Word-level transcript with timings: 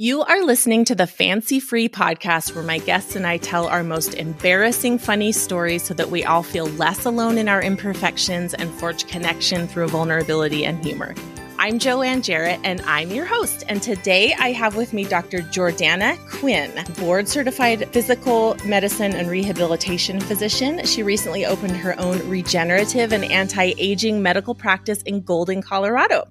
You 0.00 0.22
are 0.22 0.44
listening 0.44 0.84
to 0.84 0.94
the 0.94 1.08
Fancy 1.08 1.58
Free 1.58 1.88
podcast 1.88 2.54
where 2.54 2.62
my 2.62 2.78
guests 2.78 3.16
and 3.16 3.26
I 3.26 3.36
tell 3.36 3.66
our 3.66 3.82
most 3.82 4.14
embarrassing, 4.14 4.98
funny 4.98 5.32
stories 5.32 5.82
so 5.82 5.92
that 5.94 6.08
we 6.08 6.22
all 6.22 6.44
feel 6.44 6.66
less 6.66 7.04
alone 7.04 7.36
in 7.36 7.48
our 7.48 7.60
imperfections 7.60 8.54
and 8.54 8.70
forge 8.74 9.08
connection 9.08 9.66
through 9.66 9.88
vulnerability 9.88 10.64
and 10.64 10.84
humor. 10.84 11.16
I'm 11.58 11.80
Joanne 11.80 12.22
Jarrett 12.22 12.60
and 12.62 12.80
I'm 12.82 13.10
your 13.10 13.24
host. 13.24 13.64
And 13.68 13.82
today 13.82 14.34
I 14.38 14.52
have 14.52 14.76
with 14.76 14.92
me 14.92 15.02
Dr. 15.02 15.38
Jordana 15.38 16.16
Quinn, 16.30 16.70
board 17.00 17.26
certified 17.26 17.92
physical 17.92 18.56
medicine 18.64 19.14
and 19.14 19.28
rehabilitation 19.28 20.20
physician. 20.20 20.84
She 20.86 21.02
recently 21.02 21.44
opened 21.44 21.76
her 21.76 21.98
own 21.98 22.20
regenerative 22.30 23.12
and 23.12 23.24
anti 23.24 23.74
aging 23.76 24.22
medical 24.22 24.54
practice 24.54 25.02
in 25.02 25.22
Golden, 25.22 25.60
Colorado. 25.60 26.28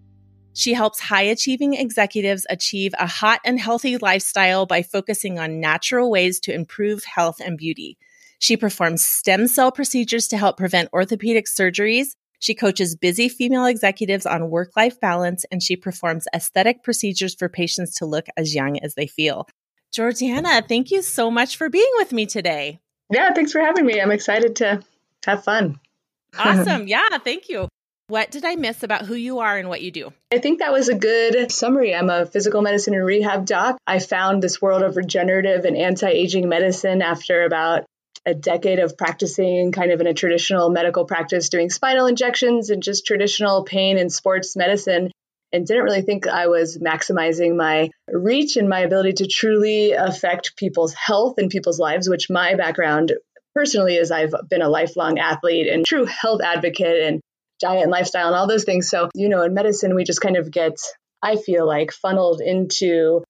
She 0.57 0.73
helps 0.73 0.99
high 0.99 1.21
achieving 1.21 1.75
executives 1.75 2.47
achieve 2.49 2.91
a 2.97 3.05
hot 3.05 3.41
and 3.45 3.59
healthy 3.59 3.97
lifestyle 3.97 4.65
by 4.65 4.81
focusing 4.81 5.37
on 5.37 5.59
natural 5.59 6.09
ways 6.09 6.39
to 6.41 6.51
improve 6.51 7.03
health 7.03 7.39
and 7.39 7.59
beauty. 7.59 7.99
She 8.39 8.57
performs 8.57 9.05
stem 9.05 9.47
cell 9.47 9.71
procedures 9.71 10.27
to 10.29 10.37
help 10.37 10.57
prevent 10.57 10.89
orthopedic 10.91 11.45
surgeries. 11.45 12.15
She 12.39 12.55
coaches 12.55 12.95
busy 12.95 13.29
female 13.29 13.65
executives 13.65 14.25
on 14.25 14.49
work 14.49 14.71
life 14.75 14.99
balance, 14.99 15.45
and 15.51 15.61
she 15.61 15.75
performs 15.75 16.25
aesthetic 16.33 16.81
procedures 16.81 17.35
for 17.35 17.49
patients 17.49 17.93
to 17.99 18.07
look 18.07 18.25
as 18.35 18.55
young 18.55 18.79
as 18.79 18.95
they 18.95 19.05
feel. 19.05 19.47
Jordana, 19.95 20.67
thank 20.67 20.89
you 20.89 21.03
so 21.03 21.29
much 21.29 21.55
for 21.55 21.69
being 21.69 21.91
with 21.97 22.11
me 22.11 22.25
today. 22.25 22.79
Yeah, 23.13 23.31
thanks 23.31 23.51
for 23.51 23.61
having 23.61 23.85
me. 23.85 24.01
I'm 24.01 24.11
excited 24.11 24.55
to 24.55 24.81
have 25.23 25.43
fun. 25.43 25.79
awesome. 26.39 26.87
Yeah, 26.87 27.19
thank 27.23 27.47
you. 27.47 27.67
What 28.09 28.31
did 28.31 28.45
I 28.45 28.55
miss 28.55 28.83
about 28.83 29.05
who 29.05 29.15
you 29.15 29.39
are 29.39 29.57
and 29.57 29.67
what 29.67 29.81
you 29.81 29.91
do? 29.91 30.13
I 30.31 30.37
think 30.37 30.59
that 30.59 30.71
was 30.71 30.87
a 30.87 30.95
good 30.95 31.51
summary. 31.51 31.93
I'm 31.93 32.09
a 32.09 32.25
physical 32.25 32.61
medicine 32.61 32.93
and 32.93 33.05
rehab 33.05 33.45
doc. 33.45 33.77
I 33.85 33.99
found 33.99 34.41
this 34.41 34.61
world 34.61 34.81
of 34.81 34.95
regenerative 34.95 35.65
and 35.65 35.75
anti 35.75 36.07
aging 36.07 36.47
medicine 36.47 37.01
after 37.01 37.43
about 37.43 37.83
a 38.25 38.33
decade 38.33 38.79
of 38.79 38.97
practicing 38.97 39.73
kind 39.73 39.91
of 39.91 39.99
in 39.99 40.07
a 40.07 40.13
traditional 40.13 40.69
medical 40.69 41.03
practice, 41.03 41.49
doing 41.49 41.69
spinal 41.69 42.07
injections 42.07 42.69
and 42.69 42.81
just 42.81 43.05
traditional 43.05 43.65
pain 43.65 43.97
and 43.97 44.11
sports 44.11 44.55
medicine. 44.55 45.11
And 45.51 45.65
didn't 45.65 45.83
really 45.83 46.01
think 46.01 46.27
I 46.27 46.47
was 46.47 46.77
maximizing 46.77 47.57
my 47.57 47.89
reach 48.09 48.55
and 48.55 48.69
my 48.69 48.81
ability 48.81 49.13
to 49.13 49.27
truly 49.27 49.91
affect 49.91 50.55
people's 50.55 50.93
health 50.93 51.35
and 51.39 51.49
people's 51.49 51.79
lives, 51.79 52.07
which 52.07 52.29
my 52.29 52.55
background 52.55 53.13
personally 53.53 53.95
is 53.95 54.11
I've 54.11 54.33
been 54.49 54.61
a 54.61 54.69
lifelong 54.69 55.19
athlete 55.19 55.67
and 55.67 55.85
true 55.85 56.05
health 56.05 56.41
advocate 56.41 57.01
and 57.01 57.21
diet 57.59 57.83
and 57.83 57.91
lifestyle 57.91 58.27
and 58.27 58.35
all 58.35 58.47
those 58.47 58.63
things. 58.63 58.89
So, 58.89 59.09
you 59.15 59.29
know, 59.29 59.43
in 59.43 59.53
medicine, 59.53 59.95
we 59.95 60.03
just 60.03 60.21
kind 60.21 60.37
of 60.37 60.51
get, 60.51 60.77
I 61.21 61.35
feel 61.35 61.65
like, 61.65 61.91
funneled 61.91 62.41
into 62.41 63.23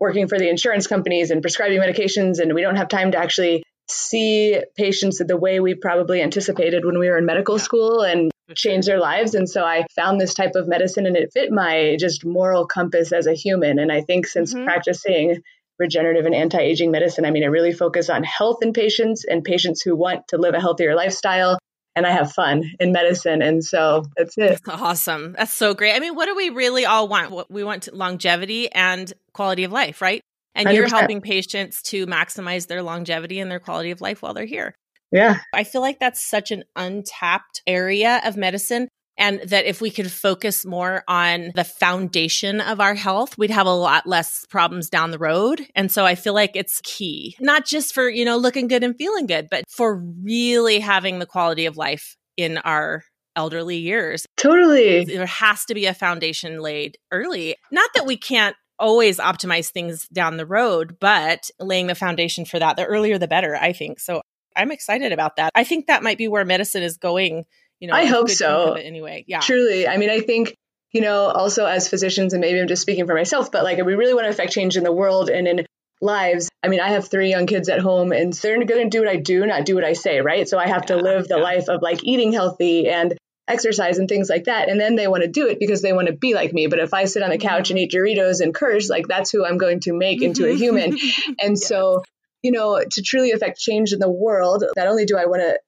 working 0.00 0.28
for 0.28 0.38
the 0.38 0.48
insurance 0.48 0.86
companies 0.86 1.30
and 1.30 1.42
prescribing 1.42 1.80
medications, 1.80 2.40
and 2.40 2.54
we 2.54 2.62
don't 2.62 2.76
have 2.76 2.88
time 2.88 3.12
to 3.12 3.18
actually 3.18 3.64
see 3.90 4.60
patients 4.76 5.20
the 5.26 5.36
way 5.36 5.60
we 5.60 5.74
probably 5.74 6.20
anticipated 6.20 6.84
when 6.84 6.98
we 6.98 7.08
were 7.08 7.18
in 7.18 7.24
medical 7.24 7.58
school 7.58 8.02
and 8.02 8.30
change 8.54 8.86
their 8.86 9.00
lives. 9.00 9.34
And 9.34 9.48
so 9.48 9.64
I 9.64 9.86
found 9.94 10.20
this 10.20 10.34
type 10.34 10.52
of 10.54 10.68
medicine 10.68 11.06
and 11.06 11.16
it 11.16 11.32
fit 11.32 11.50
my 11.50 11.96
just 11.98 12.24
moral 12.24 12.66
compass 12.66 13.12
as 13.12 13.26
a 13.26 13.34
human. 13.34 13.78
And 13.78 13.90
I 13.90 14.02
think 14.02 14.26
since 14.26 14.54
mm-hmm. 14.54 14.64
practicing 14.64 15.42
regenerative 15.78 16.26
and 16.26 16.34
anti 16.34 16.58
aging 16.58 16.90
medicine, 16.90 17.24
I 17.24 17.30
mean, 17.30 17.44
I 17.44 17.48
really 17.48 17.72
focus 17.72 18.10
on 18.10 18.24
health 18.24 18.58
in 18.62 18.72
patients 18.72 19.24
and 19.24 19.44
patients 19.44 19.82
who 19.82 19.96
want 19.96 20.28
to 20.28 20.38
live 20.38 20.54
a 20.54 20.60
healthier 20.60 20.94
lifestyle 20.94 21.58
and 21.98 22.06
I 22.06 22.12
have 22.12 22.32
fun 22.32 22.64
in 22.80 22.92
medicine. 22.92 23.42
And 23.42 23.62
so 23.62 24.06
that's 24.16 24.38
it. 24.38 24.60
That's 24.64 24.80
awesome. 24.80 25.34
That's 25.36 25.52
so 25.52 25.74
great. 25.74 25.94
I 25.94 26.00
mean, 26.00 26.14
what 26.14 26.26
do 26.26 26.34
we 26.34 26.48
really 26.50 26.86
all 26.86 27.08
want? 27.08 27.50
We 27.50 27.64
want 27.64 27.92
longevity 27.92 28.72
and 28.72 29.12
quality 29.34 29.64
of 29.64 29.72
life, 29.72 30.00
right? 30.00 30.22
And 30.54 30.70
you 30.70 30.82
are 30.82 30.88
helping 30.88 31.20
patients 31.20 31.82
to 31.82 32.06
maximize 32.06 32.66
their 32.66 32.82
longevity 32.82 33.38
and 33.38 33.50
their 33.50 33.60
quality 33.60 33.90
of 33.90 34.00
life 34.00 34.22
while 34.22 34.34
they're 34.34 34.44
here. 34.44 34.74
Yeah. 35.12 35.38
I 35.54 35.64
feel 35.64 35.80
like 35.80 36.00
that's 36.00 36.20
such 36.20 36.50
an 36.50 36.64
untapped 36.74 37.62
area 37.66 38.20
of 38.24 38.36
medicine 38.36 38.88
and 39.18 39.40
that 39.40 39.66
if 39.66 39.80
we 39.80 39.90
could 39.90 40.10
focus 40.10 40.64
more 40.64 41.02
on 41.08 41.50
the 41.54 41.64
foundation 41.64 42.60
of 42.60 42.80
our 42.80 42.94
health, 42.94 43.36
we'd 43.36 43.50
have 43.50 43.66
a 43.66 43.74
lot 43.74 44.06
less 44.06 44.46
problems 44.48 44.88
down 44.88 45.10
the 45.10 45.18
road. 45.18 45.66
And 45.74 45.90
so 45.90 46.06
I 46.06 46.14
feel 46.14 46.34
like 46.34 46.52
it's 46.54 46.80
key, 46.82 47.36
not 47.40 47.66
just 47.66 47.92
for, 47.92 48.08
you 48.08 48.24
know, 48.24 48.36
looking 48.36 48.68
good 48.68 48.84
and 48.84 48.96
feeling 48.96 49.26
good, 49.26 49.48
but 49.50 49.64
for 49.68 50.02
really 50.22 50.78
having 50.78 51.18
the 51.18 51.26
quality 51.26 51.66
of 51.66 51.76
life 51.76 52.16
in 52.36 52.58
our 52.58 53.02
elderly 53.36 53.76
years. 53.76 54.24
Totally. 54.36 55.04
There 55.04 55.26
has 55.26 55.64
to 55.66 55.74
be 55.74 55.86
a 55.86 55.94
foundation 55.94 56.60
laid 56.60 56.96
early. 57.10 57.56
Not 57.70 57.90
that 57.94 58.06
we 58.06 58.16
can't 58.16 58.56
always 58.78 59.18
optimize 59.18 59.70
things 59.70 60.06
down 60.08 60.36
the 60.36 60.46
road, 60.46 60.96
but 61.00 61.50
laying 61.58 61.88
the 61.88 61.94
foundation 61.94 62.44
for 62.44 62.58
that, 62.58 62.76
the 62.76 62.84
earlier 62.84 63.18
the 63.18 63.28
better, 63.28 63.56
I 63.56 63.72
think. 63.72 63.98
So 64.00 64.22
I'm 64.56 64.70
excited 64.70 65.12
about 65.12 65.36
that. 65.36 65.50
I 65.54 65.64
think 65.64 65.86
that 65.86 66.02
might 66.02 66.18
be 66.18 66.28
where 66.28 66.44
medicine 66.44 66.82
is 66.82 66.96
going 66.96 67.44
you 67.80 67.88
know 67.88 67.94
i 67.94 68.04
hope 68.06 68.28
so. 68.28 68.72
anyway. 68.72 69.24
Yeah. 69.26 69.40
Truly. 69.40 69.86
I 69.86 69.96
mean 69.96 70.10
i 70.10 70.20
think 70.20 70.54
you 70.92 71.00
know 71.00 71.26
also 71.26 71.66
as 71.66 71.88
physicians 71.88 72.32
and 72.32 72.40
maybe 72.40 72.60
i'm 72.60 72.68
just 72.68 72.82
speaking 72.82 73.06
for 73.06 73.14
myself 73.14 73.52
but 73.52 73.64
like 73.64 73.82
we 73.84 73.94
really 73.94 74.14
want 74.14 74.24
to 74.24 74.30
affect 74.30 74.52
change 74.52 74.76
in 74.76 74.84
the 74.84 74.92
world 74.92 75.28
and 75.28 75.46
in 75.46 75.66
lives. 76.00 76.48
I 76.62 76.68
mean 76.68 76.80
i 76.80 76.90
have 76.90 77.08
three 77.08 77.30
young 77.30 77.46
kids 77.46 77.68
at 77.68 77.80
home 77.80 78.12
and 78.12 78.32
they're 78.32 78.62
going 78.64 78.84
to 78.84 78.88
do 78.88 79.00
what 79.00 79.08
i 79.08 79.16
do 79.16 79.44
not 79.46 79.64
do 79.64 79.74
what 79.74 79.84
i 79.84 79.92
say 79.92 80.20
right? 80.20 80.48
So 80.48 80.58
i 80.58 80.66
have 80.66 80.82
yeah, 80.82 80.96
to 80.96 80.96
live 80.96 81.28
the 81.28 81.36
yeah. 81.36 81.42
life 81.42 81.68
of 81.68 81.82
like 81.82 82.04
eating 82.04 82.32
healthy 82.32 82.88
and 82.88 83.16
exercise 83.48 83.98
and 83.98 84.08
things 84.08 84.28
like 84.28 84.44
that 84.44 84.68
and 84.68 84.78
then 84.78 84.94
they 84.94 85.08
want 85.08 85.22
to 85.22 85.28
do 85.28 85.48
it 85.48 85.58
because 85.58 85.80
they 85.80 85.94
want 85.94 86.06
to 86.06 86.12
be 86.12 86.34
like 86.34 86.52
me. 86.52 86.66
But 86.66 86.80
if 86.80 86.92
i 86.94 87.04
sit 87.06 87.22
on 87.22 87.30
the 87.30 87.38
couch 87.38 87.68
mm-hmm. 87.68 87.78
and 87.78 87.80
eat 87.80 87.92
doritos 87.92 88.40
and 88.40 88.54
curse 88.54 88.88
like 88.88 89.08
that's 89.08 89.30
who 89.30 89.44
i'm 89.44 89.58
going 89.58 89.80
to 89.80 89.92
make 89.92 90.22
into 90.22 90.46
a 90.48 90.54
human. 90.54 90.98
And 91.40 91.56
yes. 91.56 91.66
so 91.66 92.02
you 92.42 92.52
know 92.52 92.82
to 92.90 93.02
truly 93.02 93.32
affect 93.32 93.58
change 93.58 93.92
in 93.92 93.98
the 93.98 94.10
world 94.10 94.64
not 94.76 94.86
only 94.86 95.04
do 95.04 95.16
i 95.16 95.26
want 95.26 95.42
to 95.42 95.58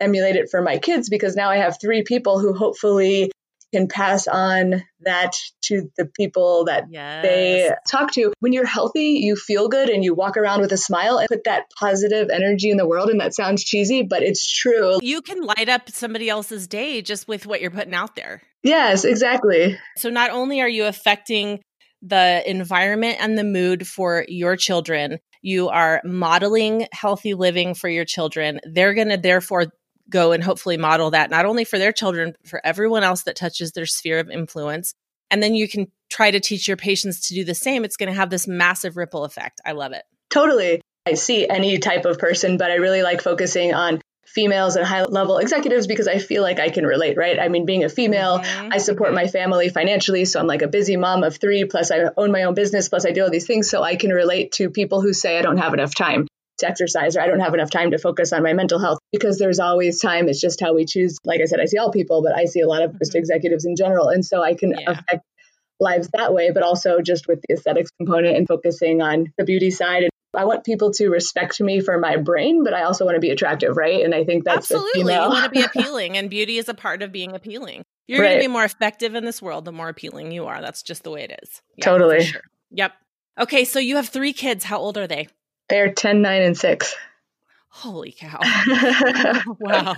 emulate 0.00 0.36
it 0.36 0.48
for 0.50 0.62
my 0.62 0.78
kids 0.78 1.08
because 1.08 1.36
now 1.36 1.50
I 1.50 1.58
have 1.58 1.78
three 1.80 2.02
people 2.02 2.40
who 2.40 2.54
hopefully 2.54 3.30
can 3.72 3.88
pass 3.88 4.26
on 4.26 4.82
that 5.00 5.36
to 5.62 5.90
the 5.96 6.06
people 6.06 6.64
that 6.64 6.86
yes. 6.90 7.22
they 7.22 7.70
talk 7.88 8.12
to. 8.12 8.32
When 8.40 8.52
you're 8.52 8.66
healthy, 8.66 9.20
you 9.22 9.36
feel 9.36 9.68
good 9.68 9.88
and 9.88 10.02
you 10.02 10.14
walk 10.14 10.36
around 10.36 10.60
with 10.60 10.72
a 10.72 10.76
smile 10.76 11.18
and 11.18 11.28
put 11.28 11.44
that 11.44 11.64
positive 11.78 12.30
energy 12.30 12.70
in 12.70 12.76
the 12.76 12.86
world. 12.86 13.10
And 13.10 13.20
that 13.20 13.34
sounds 13.34 13.64
cheesy, 13.64 14.02
but 14.02 14.22
it's 14.22 14.50
true. 14.50 14.98
You 15.02 15.22
can 15.22 15.42
light 15.42 15.68
up 15.68 15.88
somebody 15.90 16.28
else's 16.28 16.66
day 16.66 17.02
just 17.02 17.28
with 17.28 17.46
what 17.46 17.60
you're 17.60 17.70
putting 17.70 17.94
out 17.94 18.16
there. 18.16 18.42
Yes, 18.62 19.04
exactly. 19.04 19.78
So 19.96 20.10
not 20.10 20.30
only 20.30 20.60
are 20.60 20.68
you 20.68 20.86
affecting 20.86 21.60
the 22.02 22.42
environment 22.48 23.18
and 23.20 23.38
the 23.38 23.44
mood 23.44 23.86
for 23.86 24.24
your 24.28 24.56
children, 24.56 25.18
you 25.42 25.68
are 25.68 26.02
modeling 26.04 26.86
healthy 26.92 27.34
living 27.34 27.74
for 27.74 27.88
your 27.88 28.04
children. 28.04 28.60
They're 28.64 28.94
going 28.94 29.08
to 29.08 29.16
therefore 29.16 29.66
go 30.10 30.32
and 30.32 30.42
hopefully 30.42 30.76
model 30.76 31.10
that 31.12 31.30
not 31.30 31.46
only 31.46 31.64
for 31.64 31.78
their 31.78 31.92
children, 31.92 32.34
but 32.40 32.50
for 32.50 32.60
everyone 32.64 33.02
else 33.02 33.22
that 33.22 33.36
touches 33.36 33.72
their 33.72 33.86
sphere 33.86 34.18
of 34.18 34.30
influence. 34.30 34.94
And 35.30 35.42
then 35.42 35.54
you 35.54 35.68
can 35.68 35.90
try 36.10 36.30
to 36.30 36.40
teach 36.40 36.66
your 36.66 36.76
patients 36.76 37.28
to 37.28 37.34
do 37.34 37.44
the 37.44 37.54
same. 37.54 37.84
It's 37.84 37.96
going 37.96 38.08
to 38.08 38.16
have 38.16 38.30
this 38.30 38.48
massive 38.48 38.96
ripple 38.96 39.24
effect. 39.24 39.60
I 39.64 39.72
love 39.72 39.92
it. 39.92 40.02
Totally. 40.28 40.82
I 41.06 41.14
see 41.14 41.48
any 41.48 41.78
type 41.78 42.04
of 42.04 42.18
person, 42.18 42.56
but 42.56 42.70
I 42.70 42.74
really 42.74 43.02
like 43.02 43.22
focusing 43.22 43.72
on 43.72 44.00
females 44.26 44.76
and 44.76 44.86
high 44.86 45.02
level 45.02 45.38
executives 45.38 45.86
because 45.86 46.06
I 46.06 46.18
feel 46.18 46.42
like 46.42 46.60
I 46.60 46.68
can 46.68 46.84
relate, 46.84 47.16
right? 47.16 47.38
I 47.38 47.48
mean, 47.48 47.66
being 47.66 47.84
a 47.84 47.88
female, 47.88 48.38
mm-hmm. 48.38 48.72
I 48.72 48.78
support 48.78 49.12
my 49.12 49.26
family 49.26 49.70
financially. 49.70 50.24
So 50.24 50.38
I'm 50.38 50.46
like 50.46 50.62
a 50.62 50.68
busy 50.68 50.96
mom 50.96 51.24
of 51.24 51.36
three, 51.38 51.64
plus 51.64 51.90
I 51.90 52.10
own 52.16 52.30
my 52.30 52.44
own 52.44 52.54
business, 52.54 52.88
plus 52.88 53.06
I 53.06 53.12
do 53.12 53.24
all 53.24 53.30
these 53.30 53.46
things. 53.46 53.68
So 53.68 53.82
I 53.82 53.96
can 53.96 54.10
relate 54.10 54.52
to 54.52 54.70
people 54.70 55.00
who 55.00 55.12
say 55.12 55.38
I 55.38 55.42
don't 55.42 55.58
have 55.58 55.74
enough 55.74 55.94
time 55.94 56.26
to 56.60 56.68
exercise 56.68 57.16
or 57.16 57.20
I 57.20 57.26
don't 57.26 57.40
have 57.40 57.54
enough 57.54 57.70
time 57.70 57.90
to 57.90 57.98
focus 57.98 58.32
on 58.32 58.42
my 58.42 58.52
mental 58.52 58.78
health 58.78 58.98
because 59.12 59.38
there's 59.38 59.60
always 59.60 60.00
time. 60.00 60.28
It's 60.28 60.40
just 60.40 60.60
how 60.60 60.74
we 60.74 60.84
choose. 60.84 61.18
Like 61.24 61.40
I 61.40 61.44
said, 61.44 61.60
I 61.60 61.66
see 61.66 61.78
all 61.78 61.90
people, 61.90 62.22
but 62.22 62.34
I 62.34 62.44
see 62.44 62.60
a 62.60 62.68
lot 62.68 62.82
of 62.82 62.98
just 62.98 63.12
mm-hmm. 63.12 63.18
executives 63.18 63.64
in 63.64 63.76
general. 63.76 64.08
And 64.08 64.24
so 64.24 64.42
I 64.42 64.54
can 64.54 64.74
yeah. 64.78 64.90
affect 64.90 65.24
lives 65.80 66.08
that 66.12 66.32
way, 66.32 66.50
but 66.50 66.62
also 66.62 67.00
just 67.00 67.26
with 67.26 67.40
the 67.46 67.54
aesthetics 67.54 67.90
component 67.98 68.36
and 68.36 68.46
focusing 68.46 69.02
on 69.02 69.32
the 69.38 69.44
beauty 69.44 69.70
side. 69.70 70.04
And 70.04 70.10
I 70.34 70.44
want 70.44 70.64
people 70.64 70.92
to 70.92 71.08
respect 71.08 71.60
me 71.60 71.80
for 71.80 71.98
my 71.98 72.16
brain, 72.16 72.62
but 72.62 72.74
I 72.74 72.82
also 72.82 73.04
want 73.04 73.16
to 73.16 73.20
be 73.20 73.30
attractive, 73.30 73.76
right? 73.76 74.04
And 74.04 74.14
I 74.14 74.24
think 74.24 74.44
that's 74.44 74.70
absolutely 74.70 75.12
you 75.12 75.18
want 75.18 75.44
to 75.44 75.50
be 75.50 75.62
appealing, 75.80 76.16
and 76.16 76.30
beauty 76.30 76.58
is 76.58 76.68
a 76.68 76.74
part 76.74 77.02
of 77.02 77.10
being 77.10 77.34
appealing. 77.34 77.82
You're 78.06 78.20
right. 78.20 78.28
going 78.28 78.38
to 78.38 78.44
be 78.44 78.52
more 78.52 78.64
effective 78.64 79.14
in 79.14 79.24
this 79.24 79.40
world 79.40 79.64
the 79.64 79.72
more 79.72 79.88
appealing 79.88 80.32
you 80.32 80.46
are. 80.46 80.60
That's 80.60 80.82
just 80.82 81.02
the 81.02 81.10
way 81.10 81.22
it 81.22 81.40
is. 81.42 81.62
Yeah, 81.76 81.84
totally. 81.84 82.24
Sure. 82.24 82.42
Yep. 82.72 82.92
Okay, 83.40 83.64
so 83.64 83.78
you 83.78 83.96
have 83.96 84.08
three 84.08 84.32
kids. 84.32 84.64
How 84.64 84.78
old 84.78 84.98
are 84.98 85.06
they? 85.06 85.28
They're 85.70 85.92
10, 85.92 86.20
9, 86.20 86.42
and 86.42 86.58
6. 86.58 86.96
Holy 87.68 88.12
cow. 88.12 88.40
wow. 89.60 89.94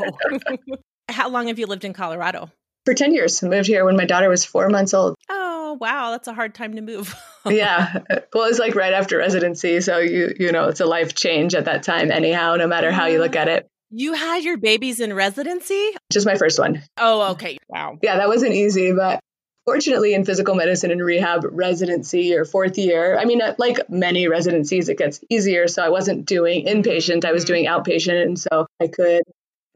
How 1.08 1.30
long 1.30 1.48
have 1.48 1.58
you 1.58 1.66
lived 1.66 1.84
in 1.84 1.94
Colorado? 1.94 2.50
For 2.84 2.94
10 2.94 3.14
years. 3.14 3.42
I 3.42 3.48
moved 3.48 3.66
here 3.66 3.84
when 3.84 3.96
my 3.96 4.04
daughter 4.04 4.28
was 4.28 4.44
four 4.44 4.68
months 4.68 4.92
old. 4.92 5.16
Oh, 5.30 5.78
wow. 5.80 6.10
That's 6.10 6.28
a 6.28 6.34
hard 6.34 6.54
time 6.54 6.74
to 6.74 6.82
move. 6.82 7.14
yeah. 7.46 8.00
Well, 8.34 8.44
it's 8.44 8.58
like 8.58 8.74
right 8.74 8.92
after 8.92 9.16
residency. 9.16 9.80
So, 9.80 9.98
you, 9.98 10.34
you 10.38 10.52
know, 10.52 10.68
it's 10.68 10.80
a 10.80 10.86
life 10.86 11.14
change 11.14 11.54
at 11.54 11.64
that 11.64 11.82
time, 11.82 12.10
anyhow, 12.10 12.56
no 12.56 12.66
matter 12.66 12.92
how 12.92 13.06
you 13.06 13.18
look 13.18 13.34
at 13.34 13.48
it. 13.48 13.64
Ah. 13.64 13.68
You 13.94 14.14
had 14.14 14.42
your 14.42 14.56
babies 14.56 15.00
in 15.00 15.12
residency? 15.12 15.90
Just 16.10 16.26
my 16.26 16.36
first 16.36 16.58
one. 16.58 16.82
Oh, 16.96 17.32
okay. 17.32 17.58
Wow. 17.68 17.98
Yeah, 18.02 18.16
that 18.18 18.28
wasn't 18.28 18.54
easy, 18.54 18.92
but 18.92 19.20
Fortunately, 19.64 20.12
in 20.12 20.24
physical 20.24 20.56
medicine 20.56 20.90
and 20.90 21.02
rehab 21.02 21.44
residency 21.44 22.34
or 22.34 22.44
fourth 22.44 22.78
year, 22.78 23.16
I 23.16 23.24
mean, 23.24 23.40
uh, 23.40 23.54
like 23.58 23.88
many 23.88 24.26
residencies, 24.26 24.88
it 24.88 24.98
gets 24.98 25.22
easier. 25.30 25.68
So 25.68 25.84
I 25.84 25.88
wasn't 25.88 26.26
doing 26.26 26.66
inpatient, 26.66 27.24
I 27.24 27.32
was 27.32 27.44
mm-hmm. 27.44 27.52
doing 27.52 27.66
outpatient. 27.66 28.22
And 28.22 28.38
so 28.38 28.66
I 28.80 28.88
could 28.88 29.22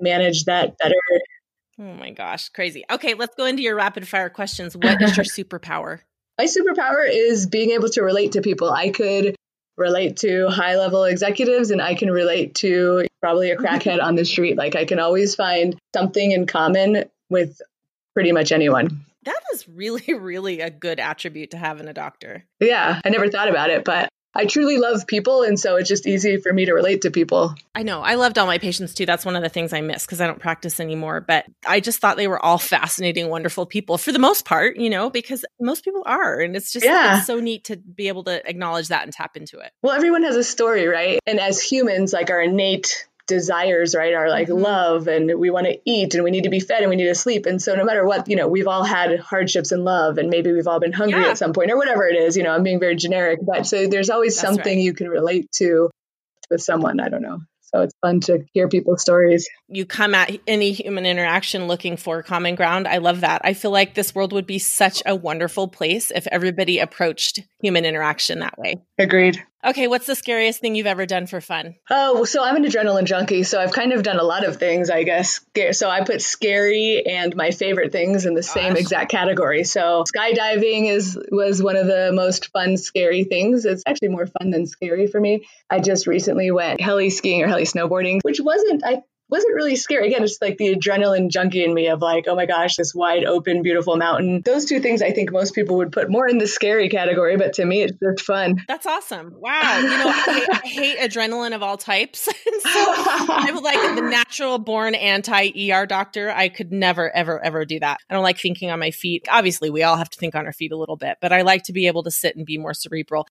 manage 0.01 0.45
that 0.45 0.77
better. 0.79 0.95
Oh 1.79 1.95
my 1.95 2.11
gosh, 2.11 2.49
crazy. 2.49 2.85
Okay, 2.91 3.15
let's 3.15 3.35
go 3.37 3.45
into 3.45 3.63
your 3.63 3.77
rapid 3.77 4.09
fire 4.09 4.31
questions. 4.31 4.77
What 4.77 5.01
is 5.03 5.17
your 5.17 5.25
superpower? 5.25 6.01
My 6.39 6.47
superpower 6.47 7.09
is 7.09 7.47
being 7.47 7.71
able 7.71 7.89
to 7.91 8.03
relate 8.03 8.33
to 8.33 8.43
people. 8.43 8.71
I 8.71 8.91
could 8.91 9.37
relate 9.77 10.19
to 10.19 10.49
high 10.49 10.77
level 10.77 11.05
executives 11.05 11.71
and 11.71 11.83
I 11.83 11.95
can 11.95 12.11
relate 12.11 12.55
to 12.57 13.07
probably 13.21 13.51
a 13.51 13.57
crackhead 13.57 14.03
on 14.03 14.15
the 14.15 14.25
street. 14.25 14.57
Like 14.57 14.75
I 14.75 14.85
can 14.85 14.99
always 14.99 15.35
find 15.35 15.77
something 15.95 16.31
in 16.31 16.47
common 16.47 17.05
with 17.29 17.61
pretty 18.15 18.33
much 18.33 18.53
anyone. 18.53 19.05
That 19.27 19.41
is 19.53 19.69
really, 19.69 20.15
really 20.19 20.61
a 20.61 20.71
good 20.71 20.99
attribute 20.99 21.51
to 21.51 21.59
have 21.59 21.81
in 21.81 21.89
a 21.89 21.93
doctor. 21.93 22.45
Yeah, 22.61 23.01
I 23.05 23.11
never 23.11 23.29
thought 23.29 23.49
about 23.49 23.71
it, 23.71 23.85
but 23.85 24.09
I 24.37 24.45
truly 24.45 24.77
love 24.77 25.07
people. 25.07 25.43
And 25.43 25.59
so 25.59 25.77
it's 25.77 25.89
just 25.89 26.07
easy 26.07 26.37
for 26.37 26.53
me 26.53 26.67
to 26.67 26.75
relate 26.75 27.03
to 27.03 27.11
people. 27.11 27.55
I 27.75 27.83
know. 27.83 28.03
I 28.03 28.17
loved 28.17 28.39
all 28.39 28.47
my 28.47 28.59
patients 28.59 28.93
too. 28.93 29.07
That's 29.07 29.25
one 29.25 29.35
of 29.35 29.43
the 29.43 29.49
things 29.49 29.73
I 29.73 29.81
miss 29.81 30.05
because 30.05 30.21
I 30.21 30.27
don't 30.27 30.39
practice 30.39 30.79
anymore. 30.79 31.23
But 31.23 31.47
I 31.67 31.81
just 31.81 32.01
thought 32.01 32.19
they 32.19 32.29
were 32.29 32.45
all 32.45 32.59
fascinating, 32.77 33.29
wonderful 33.31 33.65
people 33.65 33.97
for 33.97 34.13
the 34.13 34.19
most 34.19 34.45
part, 34.45 34.77
you 34.77 34.91
know, 34.91 35.09
because 35.09 35.45
most 35.59 35.85
people 35.85 36.03
are. 36.05 36.39
And 36.39 36.55
it's 36.55 36.71
just 36.71 36.85
yeah. 36.85 37.19
it's 37.19 37.27
so 37.27 37.41
neat 37.41 37.65
to 37.65 37.77
be 37.77 38.09
able 38.09 38.25
to 38.25 38.47
acknowledge 38.49 38.89
that 38.89 39.05
and 39.05 39.13
tap 39.13 39.37
into 39.37 39.59
it. 39.59 39.73
Well, 39.83 39.95
everyone 39.95 40.23
has 40.25 40.37
a 40.37 40.45
story, 40.45 40.87
right? 40.87 41.19
And 41.27 41.41
as 41.41 41.63
humans, 41.63 42.13
like 42.13 42.31
our 42.31 42.43
innate 42.43 43.09
desires, 43.27 43.95
right, 43.95 44.15
are 44.15 44.29
like 44.31 44.49
mm-hmm. 44.49 44.63
love 44.63 45.09
and 45.09 45.39
we 45.39 45.51
want 45.51 45.67
to 45.67 45.79
eat 45.85 46.15
and 46.15 46.25
we 46.25 46.31
need 46.31 46.45
to 46.45 46.51
be 46.51 46.61
fed 46.61 46.81
and 46.81 46.91
we 46.91 46.97
need 46.97 47.07
to 47.07 47.15
sleep. 47.15 47.47
And 47.47 47.61
so 47.61 47.75
no 47.75 47.85
matter 47.85 48.05
what, 48.05 48.29
you 48.29 48.37
know, 48.37 48.49
we've 48.49 48.69
all 48.69 48.85
had 48.85 49.19
hardships 49.19 49.73
in 49.73 49.85
love 49.85 50.19
and 50.19 50.31
maybe 50.31 50.53
we've 50.53 50.67
all 50.67 50.81
been 50.81 50.93
hungry 50.93 51.23
yeah. 51.23 51.31
at 51.31 51.39
some 51.39 51.53
point 51.53 51.71
or 51.71 51.77
whatever 51.77 52.07
it 52.07 52.17
is, 52.17 52.37
you 52.37 52.43
know, 52.43 52.53
I'm 52.53 52.63
being 52.63 52.81
very 52.81 52.97
generic, 52.97 53.41
but 53.43 53.67
so 53.67 53.87
there's 53.87 54.11
always 54.11 54.35
That's 54.35 54.47
something 54.47 54.79
right. 54.79 54.85
you 54.85 54.95
can 54.95 55.09
relate 55.09 55.51
to 55.57 55.91
with 56.51 56.63
someone. 56.63 57.01
I 57.01 57.09
don't 57.09 57.23
know. 57.23 57.41
So 57.75 57.83
it's 57.83 57.95
fun 58.01 58.21
to 58.21 58.45
hear 58.53 58.69
people's 58.69 59.03
stories. 59.03 59.49
You 59.69 59.85
come 59.87 60.15
at 60.15 60.31
any 60.47 60.73
human 60.73 61.05
interaction 61.05 61.67
looking 61.67 61.97
for 61.97 62.23
common 62.23 62.55
ground. 62.55 62.87
I 62.87 62.99
love 62.99 63.23
that. 63.23 63.41
I 63.45 63.55
feel 63.55 63.73
like 63.73 63.95
this 63.95 64.15
world 64.15 64.33
would 64.33 64.47
be 64.47 64.61
such 64.61 65.03
a 65.05 65.17
wonderful 65.17 65.67
place 65.67 66.13
if 66.15 66.29
everybody 66.29 66.79
approached 66.79 67.41
human 67.61 67.85
interaction 67.85 68.39
that 68.39 68.57
way. 68.57 68.77
Agreed. 68.99 69.43
Okay, 69.65 69.89
what's 69.89 70.07
the 70.07 70.15
scariest 70.15 70.61
thing 70.61 70.75
you've 70.75 70.87
ever 70.87 71.07
done 71.07 71.27
for 71.27 71.41
fun? 71.41 71.75
Oh, 71.91 72.25
so 72.25 72.45
I'm 72.45 72.57
an 72.57 72.65
adrenaline 72.65 73.05
junkie, 73.05 73.43
so 73.43 73.61
I've 73.61 73.73
kind 73.73 73.93
of 73.93 74.03
done 74.05 74.19
a 74.19 74.23
lot 74.23 74.45
of 74.45 74.57
things, 74.57 74.91
I 74.91 75.03
guess. 75.03 75.41
So 75.73 75.89
I 75.91 76.05
put 76.05 76.23
scary 76.23 77.05
and 77.05 77.35
my 77.35 77.51
favorite 77.51 77.91
things 77.91 78.27
in 78.27 78.35
the 78.35 78.43
Gosh. 78.43 78.53
same 78.53 78.77
exact 78.77 79.11
category. 79.11 79.65
So 79.65 80.05
skydiving 80.15 80.89
is 80.89 81.19
was 81.33 81.63
one 81.63 81.77
of 81.77 81.87
the 81.87 82.13
most 82.13 82.53
fun, 82.53 82.77
scary 82.77 83.25
things. 83.25 83.65
It's 83.65 83.83
actually 83.87 84.09
more 84.09 84.27
fun 84.27 84.51
than 84.51 84.67
scary 84.67 85.09
for 85.09 85.21
me. 85.21 85.47
I 85.69 85.81
just 85.81 86.07
recently 86.07 86.51
went 86.51 86.81
heli 86.81 87.11
skiing 87.11 87.43
or 87.43 87.49
heli 87.49 87.65
snowboarding, 87.65 88.21
which 88.23 88.41
wasn't 88.41 88.85
I 88.85 89.03
wasn't 89.29 89.55
really 89.55 89.77
scary. 89.77 90.09
Again, 90.09 90.23
it's 90.23 90.39
like 90.41 90.57
the 90.57 90.75
adrenaline 90.75 91.31
junkie 91.31 91.65
in 91.65 91.73
me 91.73 91.89
of 91.89 92.01
like, 92.01 92.27
oh 92.29 92.37
my 92.37 92.47
gosh, 92.47 92.77
this 92.77 92.95
wide 92.95 93.25
open, 93.25 93.63
beautiful 93.63 93.97
mountain. 93.97 94.43
Those 94.45 94.65
two 94.65 94.81
things 94.81 95.03
I 95.03 95.11
think 95.11 95.33
most 95.33 95.55
people 95.55 95.77
would 95.79 95.93
put 95.93 96.11
more 96.11 96.29
in 96.29 96.39
the 96.39 96.47
scary 96.47 96.89
category, 96.89 97.37
but 97.37 97.55
to 97.55 97.65
me, 97.65 97.83
it's 97.83 97.99
just 97.99 98.27
fun. 98.27 98.63
That's 98.69 98.87
awesome. 98.87 99.35
Wow. 99.37 99.79
You 99.79 99.89
know, 99.89 100.09
I, 100.09 100.47
I 100.63 100.67
hate 100.67 100.99
adrenaline 100.99 101.55
of 101.55 101.63
all 101.63 101.77
types. 101.77 102.21
so 102.25 102.33
I'm 102.65 103.57
like 103.63 103.97
the 103.97 104.03
natural 104.03 104.59
born 104.59 104.95
anti 104.95 105.73
ER 105.73 105.87
doctor. 105.87 106.31
I 106.31 106.49
could 106.49 106.73
never, 106.73 107.15
ever, 107.15 107.43
ever 107.43 107.65
do 107.65 107.81
that. 107.81 107.99
I 108.09 108.15
don't 108.15 108.23
like 108.23 108.39
thinking 108.39 108.71
on 108.71 108.79
my 108.79 108.91
feet. 108.91 109.27
Obviously, 109.31 109.71
we 109.71 109.83
all 109.83 109.97
have 109.97 110.11
to 110.11 110.19
think 110.19 110.35
on 110.35 110.47
our 110.47 110.53
feet 110.53 110.73
a 110.73 110.77
little 110.77 110.97
bit, 110.97 111.19
but 111.21 111.33
I 111.33 111.43
like 111.43 111.65
to 111.65 111.73
be 111.73 111.87
able 111.87 112.05
to 112.05 112.11
sit 112.11 112.37
and 112.37 112.47
be 112.47 112.59
more 112.59 112.75
cerebral. 112.75 113.27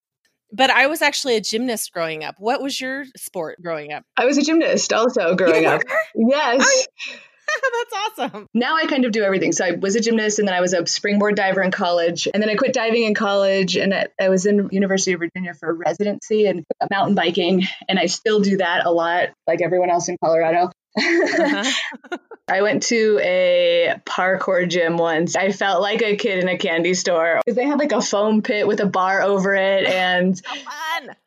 But 0.52 0.70
I 0.70 0.88
was 0.88 1.02
actually 1.02 1.36
a 1.36 1.42
gymnast 1.42 1.92
growing 1.92 2.24
up. 2.24 2.36
What 2.38 2.62
was 2.62 2.80
your 2.80 3.06
sport 3.18 3.62
growing 3.62 3.92
up? 3.92 4.04
I 4.16 4.26
was 4.26 4.38
a 4.38 4.42
gymnast 4.42 4.94
also 4.94 5.36
growing 5.36 5.66
up. 5.66 5.82
Yes. 6.16 6.88
Oh, 7.12 7.16
That's 7.92 8.20
awesome. 8.20 8.48
Now 8.54 8.76
I 8.76 8.86
kind 8.86 9.06
of 9.06 9.12
do 9.12 9.24
everything. 9.24 9.52
So 9.52 9.66
I 9.66 9.72
was 9.72 9.96
a 9.96 10.00
gymnast 10.00 10.40
and 10.40 10.48
then 10.48 10.56
I 10.56 10.62
was 10.62 10.74
a 10.74 10.86
springboard 10.86 11.36
diver 11.36 11.62
in 11.62 11.72
college. 11.72 12.28
And 12.34 12.42
then 12.42 12.50
I 12.50 12.56
quit 12.56 12.74
diving 12.74 13.04
in 13.04 13.14
college 13.14 13.76
and 13.78 13.94
I 14.20 14.30
was 14.30 14.46
in 14.46 14.70
University 14.72 15.14
of 15.14 15.20
Virginia 15.20 15.54
for 15.54 15.74
residency 15.74 16.46
and 16.46 16.64
mountain 16.92 17.16
biking. 17.16 17.64
And 17.88 18.00
I 18.00 18.08
still 18.08 18.40
do 18.40 18.58
that 18.58 18.86
a 18.86 18.92
lot, 18.92 19.30
like 19.48 19.62
everyone 19.62 19.90
else 19.90 20.10
in 20.10 20.18
Colorado. 20.24 20.72
Uh-huh. 20.98 22.18
I 22.48 22.62
went 22.62 22.84
to 22.84 23.20
a 23.24 23.96
parkour 24.06 24.70
gym 24.70 24.98
once. 24.98 25.36
I 25.36 25.52
felt 25.52 25.82
like 25.82 26.04
a 26.04 26.16
kid 26.16 26.40
in 26.40 26.48
a 26.48 26.58
candy 26.60 26.94
store 26.94 27.42
because 27.44 27.56
they 27.56 27.66
had 27.66 27.80
like 27.80 27.92
a 27.92 28.02
foam 28.02 28.44
pit 28.44 28.68
with 28.68 28.80
a 28.82 28.86
bar 28.86 29.22
over 29.24 29.56
it 29.56 29.86
and 29.88 30.40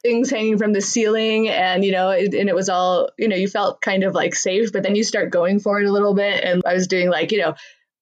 things 0.00 0.30
hanging 0.30 0.58
from 0.58 0.72
the 0.72 0.80
ceiling. 0.80 1.48
And, 1.48 1.84
you 1.84 1.90
know, 1.90 2.10
it, 2.10 2.34
and 2.34 2.48
it 2.48 2.54
was 2.54 2.68
all, 2.68 3.10
you 3.18 3.26
know, 3.26 3.36
you 3.36 3.48
felt 3.48 3.80
kind 3.80 4.04
of 4.04 4.14
like 4.14 4.34
safe, 4.34 4.72
but 4.72 4.84
then 4.84 4.94
you 4.94 5.02
start 5.02 5.30
going 5.30 5.58
for 5.58 5.80
it 5.80 5.88
a 5.88 5.92
little 5.92 6.14
bit. 6.14 6.44
And 6.44 6.62
I 6.64 6.74
was 6.74 6.86
doing 6.86 7.10
like, 7.10 7.32
you 7.32 7.38
know, 7.38 7.54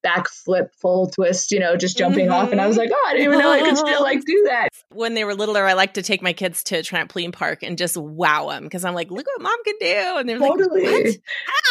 backflip, 0.07 0.69
full 0.81 1.09
twist, 1.11 1.51
you 1.51 1.61
know, 1.61 1.77
just 1.77 1.99
jumping 1.99 2.27
mm-hmm. 2.27 2.35
off. 2.35 2.53
And 2.53 2.61
I 2.61 2.67
was 2.67 2.77
like, 2.77 2.91
oh, 2.93 3.05
I 3.09 3.13
didn't 3.13 3.27
even 3.27 3.39
know 3.39 3.51
I 3.51 3.61
could 3.61 3.77
still 3.77 4.03
like 4.03 4.25
do 4.25 4.45
that. 4.47 4.69
When 4.93 5.15
they 5.15 5.25
were 5.25 5.35
littler, 5.35 5.65
I 5.65 5.73
like 5.73 5.95
to 5.95 6.03
take 6.03 6.23
my 6.23 6.33
kids 6.33 6.63
to 6.65 6.77
a 6.77 6.83
trampoline 6.83 7.33
park 7.33 7.63
and 7.63 7.77
just 7.77 7.97
wow 7.97 8.51
them 8.51 8.65
because 8.65 8.85
I'm 8.85 8.95
like, 8.95 9.11
look 9.11 9.27
what 9.27 9.43
mom 9.43 9.65
can 9.65 9.75
do. 9.81 10.17
And 10.19 10.29
they're 10.29 10.39
totally. 10.39 10.85
like, 10.85 11.05
what? 11.05 11.17